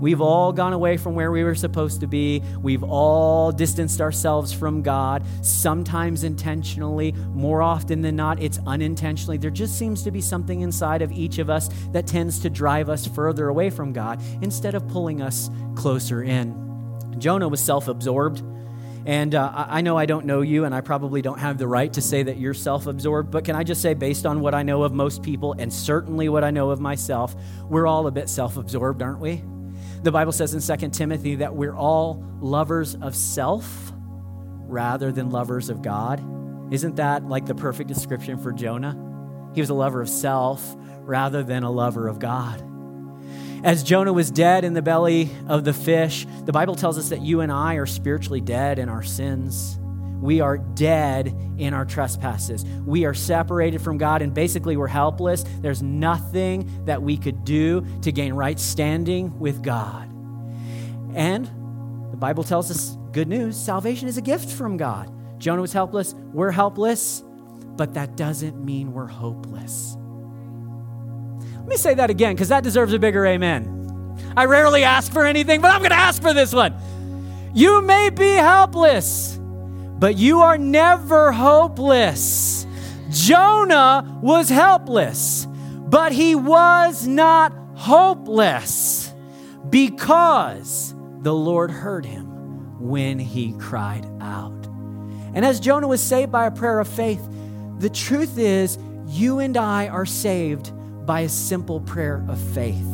We've 0.00 0.20
all 0.20 0.52
gone 0.52 0.72
away 0.72 0.96
from 0.96 1.16
where 1.16 1.32
we 1.32 1.42
were 1.42 1.56
supposed 1.56 2.00
to 2.00 2.06
be. 2.06 2.44
We've 2.62 2.84
all 2.84 3.50
distanced 3.50 4.00
ourselves 4.00 4.52
from 4.52 4.82
God, 4.82 5.24
sometimes 5.42 6.22
intentionally, 6.22 7.10
more 7.34 7.60
often 7.60 8.02
than 8.02 8.14
not, 8.14 8.40
it's 8.40 8.60
unintentionally. 8.68 9.36
There 9.36 9.50
just 9.50 9.76
seems 9.76 10.04
to 10.04 10.12
be 10.12 10.20
something 10.20 10.60
inside 10.60 11.02
of 11.02 11.10
each 11.10 11.38
of 11.38 11.50
us 11.50 11.70
that 11.90 12.06
tends 12.06 12.38
to 12.40 12.50
drive 12.50 12.88
us 12.88 13.04
further 13.04 13.48
away 13.48 13.70
from 13.70 13.92
God 13.92 14.22
instead 14.42 14.76
of 14.76 14.86
pulling 14.86 15.20
us 15.20 15.50
closer 15.74 16.22
in. 16.22 16.54
Jonah 17.18 17.48
was 17.48 17.60
self 17.60 17.88
absorbed. 17.88 18.42
And 19.06 19.34
uh, 19.34 19.50
I 19.54 19.80
know 19.80 19.96
I 19.96 20.06
don't 20.06 20.26
know 20.26 20.42
you, 20.42 20.64
and 20.64 20.74
I 20.74 20.82
probably 20.82 21.22
don't 21.22 21.38
have 21.38 21.56
the 21.56 21.66
right 21.66 21.92
to 21.94 22.02
say 22.02 22.22
that 22.22 22.36
you're 22.36 22.54
self 22.54 22.86
absorbed, 22.86 23.30
but 23.30 23.44
can 23.44 23.56
I 23.56 23.64
just 23.64 23.80
say, 23.80 23.94
based 23.94 24.26
on 24.26 24.40
what 24.40 24.54
I 24.54 24.62
know 24.62 24.82
of 24.82 24.92
most 24.92 25.22
people, 25.22 25.54
and 25.58 25.72
certainly 25.72 26.28
what 26.28 26.44
I 26.44 26.50
know 26.50 26.70
of 26.70 26.80
myself, 26.80 27.34
we're 27.68 27.86
all 27.86 28.06
a 28.06 28.10
bit 28.10 28.28
self 28.28 28.56
absorbed, 28.56 29.02
aren't 29.02 29.20
we? 29.20 29.42
The 30.02 30.12
Bible 30.12 30.32
says 30.32 30.54
in 30.54 30.78
2 30.78 30.88
Timothy 30.90 31.36
that 31.36 31.54
we're 31.54 31.74
all 31.74 32.24
lovers 32.40 32.94
of 32.94 33.14
self 33.14 33.92
rather 34.66 35.12
than 35.12 35.30
lovers 35.30 35.68
of 35.68 35.82
God. 35.82 36.22
Isn't 36.72 36.96
that 36.96 37.26
like 37.26 37.46
the 37.46 37.54
perfect 37.54 37.88
description 37.88 38.38
for 38.38 38.52
Jonah? 38.52 38.96
He 39.54 39.60
was 39.60 39.70
a 39.70 39.74
lover 39.74 40.00
of 40.00 40.08
self 40.08 40.76
rather 41.00 41.42
than 41.42 41.64
a 41.64 41.70
lover 41.70 42.06
of 42.06 42.18
God. 42.18 42.62
As 43.62 43.82
Jonah 43.82 44.12
was 44.12 44.30
dead 44.30 44.64
in 44.64 44.72
the 44.72 44.80
belly 44.80 45.28
of 45.46 45.64
the 45.64 45.74
fish, 45.74 46.26
the 46.46 46.52
Bible 46.52 46.74
tells 46.74 46.96
us 46.96 47.10
that 47.10 47.20
you 47.20 47.40
and 47.40 47.52
I 47.52 47.74
are 47.74 47.84
spiritually 47.84 48.40
dead 48.40 48.78
in 48.78 48.88
our 48.88 49.02
sins. 49.02 49.78
We 50.20 50.40
are 50.40 50.56
dead 50.56 51.34
in 51.58 51.74
our 51.74 51.84
trespasses. 51.84 52.64
We 52.64 53.04
are 53.04 53.12
separated 53.12 53.82
from 53.82 53.98
God, 53.98 54.22
and 54.22 54.32
basically, 54.32 54.78
we're 54.78 54.86
helpless. 54.86 55.44
There's 55.60 55.82
nothing 55.82 56.84
that 56.86 57.02
we 57.02 57.18
could 57.18 57.44
do 57.44 57.86
to 58.02 58.12
gain 58.12 58.32
right 58.32 58.58
standing 58.58 59.38
with 59.38 59.62
God. 59.62 60.08
And 61.14 61.46
the 62.10 62.16
Bible 62.16 62.44
tells 62.44 62.70
us 62.70 62.96
good 63.12 63.28
news 63.28 63.56
salvation 63.56 64.08
is 64.08 64.16
a 64.16 64.22
gift 64.22 64.50
from 64.50 64.78
God. 64.78 65.12
Jonah 65.38 65.62
was 65.62 65.72
helpless. 65.72 66.14
We're 66.14 66.50
helpless, 66.50 67.22
but 67.76 67.92
that 67.94 68.16
doesn't 68.16 68.62
mean 68.62 68.92
we're 68.92 69.06
hopeless. 69.06 69.96
Let 71.70 71.74
me 71.76 71.82
say 71.82 71.94
that 71.94 72.10
again 72.10 72.34
because 72.34 72.48
that 72.48 72.64
deserves 72.64 72.92
a 72.94 72.98
bigger 72.98 73.24
amen. 73.24 74.18
I 74.36 74.46
rarely 74.46 74.82
ask 74.82 75.12
for 75.12 75.24
anything, 75.24 75.60
but 75.60 75.70
I'm 75.70 75.78
going 75.78 75.92
to 75.92 75.96
ask 75.96 76.20
for 76.20 76.34
this 76.34 76.52
one. 76.52 76.74
You 77.54 77.80
may 77.80 78.10
be 78.10 78.30
helpless, 78.30 79.38
but 79.40 80.18
you 80.18 80.40
are 80.40 80.58
never 80.58 81.30
hopeless. 81.30 82.66
Jonah 83.10 84.18
was 84.20 84.48
helpless, 84.48 85.46
but 85.46 86.10
he 86.10 86.34
was 86.34 87.06
not 87.06 87.52
hopeless 87.76 89.14
because 89.68 90.92
the 91.20 91.32
Lord 91.32 91.70
heard 91.70 92.04
him 92.04 92.80
when 92.80 93.16
he 93.20 93.52
cried 93.60 94.08
out. 94.20 94.66
And 95.34 95.44
as 95.44 95.60
Jonah 95.60 95.86
was 95.86 96.02
saved 96.02 96.32
by 96.32 96.46
a 96.46 96.50
prayer 96.50 96.80
of 96.80 96.88
faith, 96.88 97.24
the 97.78 97.90
truth 97.90 98.38
is, 98.38 98.76
you 99.06 99.38
and 99.38 99.56
I 99.56 99.86
are 99.86 100.04
saved 100.04 100.72
by 101.06 101.20
a 101.20 101.28
simple 101.28 101.80
prayer 101.80 102.24
of 102.28 102.38
faith. 102.38 102.86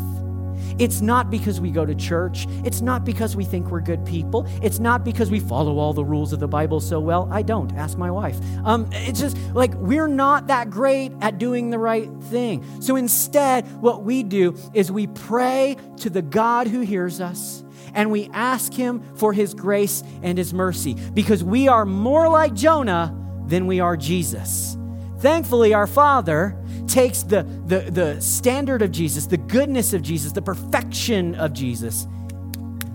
It's 0.78 1.00
not 1.00 1.30
because 1.30 1.60
we 1.60 1.70
go 1.70 1.86
to 1.86 1.94
church. 1.94 2.46
It's 2.64 2.80
not 2.82 3.04
because 3.04 3.34
we 3.34 3.44
think 3.44 3.70
we're 3.70 3.80
good 3.80 4.04
people. 4.04 4.46
It's 4.62 4.78
not 4.78 5.04
because 5.04 5.30
we 5.30 5.40
follow 5.40 5.78
all 5.78 5.94
the 5.94 6.04
rules 6.04 6.32
of 6.32 6.40
the 6.40 6.48
Bible 6.48 6.80
so 6.80 7.00
well. 7.00 7.28
I 7.32 7.42
don't. 7.42 7.72
Ask 7.76 7.96
my 7.96 8.10
wife. 8.10 8.38
Um, 8.64 8.88
it's 8.92 9.20
just 9.20 9.38
like 9.54 9.72
we're 9.74 10.06
not 10.06 10.48
that 10.48 10.70
great 10.70 11.12
at 11.20 11.38
doing 11.38 11.70
the 11.70 11.78
right 11.78 12.08
thing. 12.24 12.64
So 12.80 12.96
instead, 12.96 13.66
what 13.80 14.02
we 14.02 14.22
do 14.22 14.56
is 14.74 14.92
we 14.92 15.06
pray 15.06 15.76
to 15.98 16.10
the 16.10 16.22
God 16.22 16.66
who 16.66 16.80
hears 16.80 17.20
us 17.20 17.64
and 17.94 18.10
we 18.10 18.28
ask 18.32 18.72
Him 18.72 19.02
for 19.14 19.32
His 19.32 19.54
grace 19.54 20.02
and 20.22 20.36
His 20.36 20.52
mercy 20.52 20.94
because 21.14 21.42
we 21.42 21.68
are 21.68 21.86
more 21.86 22.28
like 22.28 22.52
Jonah 22.54 23.16
than 23.46 23.66
we 23.66 23.80
are 23.80 23.96
Jesus. 23.96 24.76
Thankfully, 25.18 25.72
our 25.72 25.86
Father 25.86 26.62
takes 26.86 27.22
the, 27.22 27.42
the, 27.66 27.90
the 27.90 28.20
standard 28.20 28.82
of 28.82 28.90
Jesus, 28.90 29.26
the 29.26 29.36
goodness 29.36 29.92
of 29.92 30.02
Jesus, 30.02 30.32
the 30.32 30.42
perfection 30.42 31.34
of 31.34 31.52
Jesus, 31.52 32.06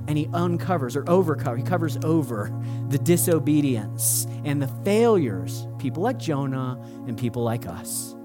and 0.08 0.18
he 0.18 0.28
uncovers 0.34 0.96
or 0.96 1.04
overcovers, 1.04 1.58
he 1.58 1.64
covers 1.64 1.98
over 2.04 2.52
the 2.90 2.98
disobedience 2.98 4.28
and 4.44 4.62
the 4.62 4.68
failures, 4.84 5.66
people 5.80 6.04
like 6.04 6.18
Jonah 6.18 6.78
and 7.08 7.18
people 7.18 7.44
like 7.44 7.66
us. 7.66 8.16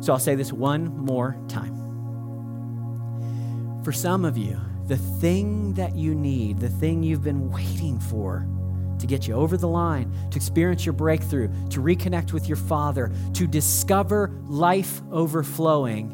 So 0.00 0.12
I'll 0.12 0.18
say 0.18 0.34
this 0.34 0.52
one 0.52 0.96
more 0.96 1.36
time. 1.48 1.74
For 3.84 3.92
some 3.92 4.24
of 4.24 4.36
you, 4.38 4.60
the 4.86 4.96
thing 4.96 5.74
that 5.74 5.94
you 5.96 6.14
need, 6.14 6.58
the 6.60 6.68
thing 6.68 7.02
you've 7.02 7.24
been 7.24 7.50
waiting 7.50 7.98
for, 7.98 8.46
to 9.06 9.14
get 9.14 9.26
you 9.28 9.34
over 9.34 9.56
the 9.56 9.68
line, 9.68 10.12
to 10.30 10.36
experience 10.36 10.84
your 10.84 10.92
breakthrough, 10.92 11.48
to 11.70 11.80
reconnect 11.80 12.32
with 12.32 12.48
your 12.48 12.56
Father, 12.56 13.12
to 13.34 13.46
discover 13.46 14.30
life 14.46 15.00
overflowing, 15.12 16.12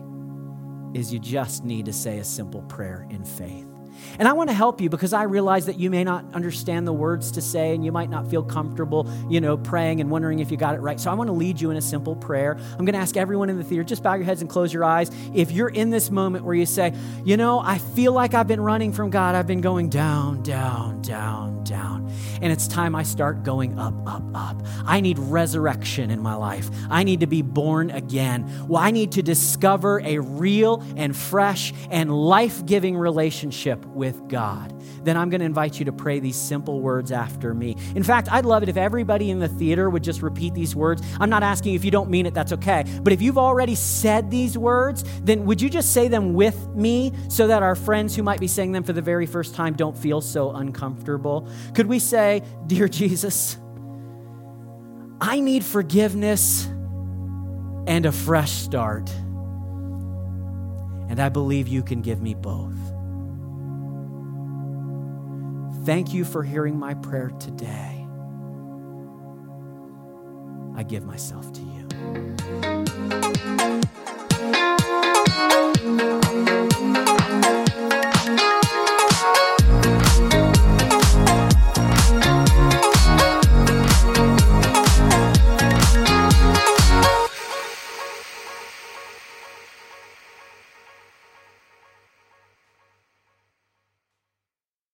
is 0.95 1.12
you 1.12 1.18
just 1.18 1.64
need 1.64 1.86
to 1.86 1.93
say 1.93 2.18
a 2.18 2.24
simple 2.24 2.62
prayer 2.62 3.07
in 3.11 3.24
faith. 3.24 3.72
And 4.19 4.29
I 4.29 4.33
want 4.33 4.51
to 4.51 4.55
help 4.55 4.81
you 4.81 4.89
because 4.89 5.13
I 5.13 5.25
realize 5.25 5.67
that 5.67 5.79
you 5.79 5.91
may 5.91 6.05
not 6.05 6.25
understand 6.35 6.87
the 6.87 6.93
words 6.93 7.33
to 7.33 7.41
say 7.41 7.75
and 7.75 7.85
you 7.85 7.93
might 7.93 8.11
not 8.11 8.29
feel 8.29 8.43
comfortable, 8.43 9.11
you 9.29 9.41
know, 9.41 9.57
praying 9.57 10.01
and 10.01 10.11
wondering 10.11 10.39
if 10.39 10.51
you 10.51 10.57
got 10.57 10.75
it 10.75 10.81
right. 10.81 11.01
So 11.01 11.11
I 11.11 11.15
want 11.15 11.29
to 11.29 11.33
lead 11.33 11.61
you 11.61 11.71
in 11.71 11.77
a 11.77 11.83
simple 11.83 12.17
prayer. 12.17 12.57
I'm 12.73 12.85
going 12.85 12.95
to 12.95 12.99
ask 13.01 13.17
everyone 13.17 13.51
in 13.51 13.59
the 13.59 13.65
theater, 13.65 13.85
just 13.85 14.03
bow 14.03 14.15
your 14.15 14.25
heads 14.25 14.41
and 14.41 14.51
close 14.51 14.73
your 14.73 14.85
eyes. 14.85 15.11
If 15.35 15.51
you're 15.51 15.69
in 15.69 15.91
this 15.91 16.11
moment 16.11 16.45
where 16.45 16.55
you 16.55 16.67
say, 16.67 16.95
you 17.25 17.37
know, 17.37 17.61
I 17.61 17.79
feel 17.79 18.13
like 18.13 18.35
I've 18.35 18.49
been 18.49 18.61
running 18.61 18.93
from 18.93 19.11
God, 19.11 19.35
I've 19.35 19.47
been 19.47 19.61
going 19.61 19.89
down, 19.89 20.43
down, 20.43 21.03
down, 21.03 21.65
down. 21.65 22.11
And 22.41 22.53
it's 22.53 22.67
time 22.67 22.95
I 22.95 23.05
start 23.05 23.45
going 23.45 23.79
up, 23.79 23.95
up, 24.07 24.23
up. 24.35 24.63
I 24.85 25.01
need 25.01 25.19
resurrection 25.19 26.11
in 26.11 26.21
my 26.21 26.35
life. 26.35 26.69
I 26.91 27.05
need 27.05 27.21
to 27.21 27.27
be 27.27 27.43
born 27.43 27.91
again. 27.91 28.67
Well, 28.67 28.83
I 28.83 28.91
need 28.91 29.13
to 29.13 29.23
discover 29.23 30.01
a 30.01 30.19
real 30.19 30.83
and 30.97 31.17
fresh 31.17 31.73
and 31.91 32.13
life 32.13 32.65
giving 32.67 32.97
relationship 32.97 33.85
with 34.03 34.27
God, 34.27 34.75
then 35.05 35.17
I'm 35.17 35.31
going 35.31 35.39
to 35.39 35.45
invite 35.45 35.79
you 35.79 35.85
to 35.85 35.93
pray 35.93 36.19
these 36.19 36.35
simple 36.35 36.81
words 36.81 37.13
after 37.13 37.55
me. 37.55 37.77
In 37.95 38.03
fact, 38.03 38.27
I'd 38.33 38.45
love 38.45 38.65
it 38.65 38.69
if 38.69 38.77
everybody 38.77 39.31
in 39.31 39.39
the 39.39 39.47
theater 39.47 39.89
would 39.89 40.03
just 40.03 40.23
repeat 40.23 40.55
these 40.55 40.75
words. 40.75 41.03
I'm 41.21 41.31
not 41.31 41.45
asking 41.45 41.75
if 41.75 41.85
you 41.85 41.93
don't 41.93 42.11
mean 42.11 42.27
it, 42.27 42.35
that's 42.35 42.53
okay. 42.53 42.85
But 43.01 43.13
if 43.13 43.23
you've 43.23 43.39
already 43.39 43.77
said 43.77 44.29
these 44.29 44.59
words, 44.59 45.05
then 45.21 45.45
would 45.45 45.63
you 45.63 45.71
just 45.71 45.93
say 45.93 46.09
them 46.09 46.35
with 46.35 46.67
me 46.75 47.13
so 47.29 47.47
that 47.47 47.63
our 47.63 47.77
friends 47.77 48.17
who 48.17 48.25
might 48.25 48.41
be 48.41 48.49
saying 48.49 48.73
them 48.73 48.83
for 48.83 48.93
the 48.93 49.01
very 49.01 49.27
first 49.27 49.55
time 49.55 49.75
don't 49.75 49.97
feel 49.97 50.21
so 50.21 50.51
uncomfortable? 50.51 51.49
Could 51.73 51.87
we 51.87 52.01
say, 52.01 52.43
Dear 52.67 52.89
Jesus, 52.89 53.57
I 55.21 55.39
need 55.39 55.65
forgiveness 55.65 56.67
and 57.87 58.05
a 58.05 58.11
fresh 58.11 58.51
start. 58.51 59.09
And 61.09 61.21
I 61.21 61.29
believe 61.29 61.69
you 61.69 61.85
can 61.85 62.03
give 62.03 62.21
me 62.21 62.35
both. 62.35 62.72
Thank 65.85 66.14
you 66.14 66.24
for 66.24 66.43
hearing 66.43 66.78
my 66.78 66.95
prayer 66.95 67.30
today. 67.41 68.07
I 70.76 70.85
give 70.85 71.05
myself 71.05 71.53
to 71.53 71.61
you. 71.61 73.32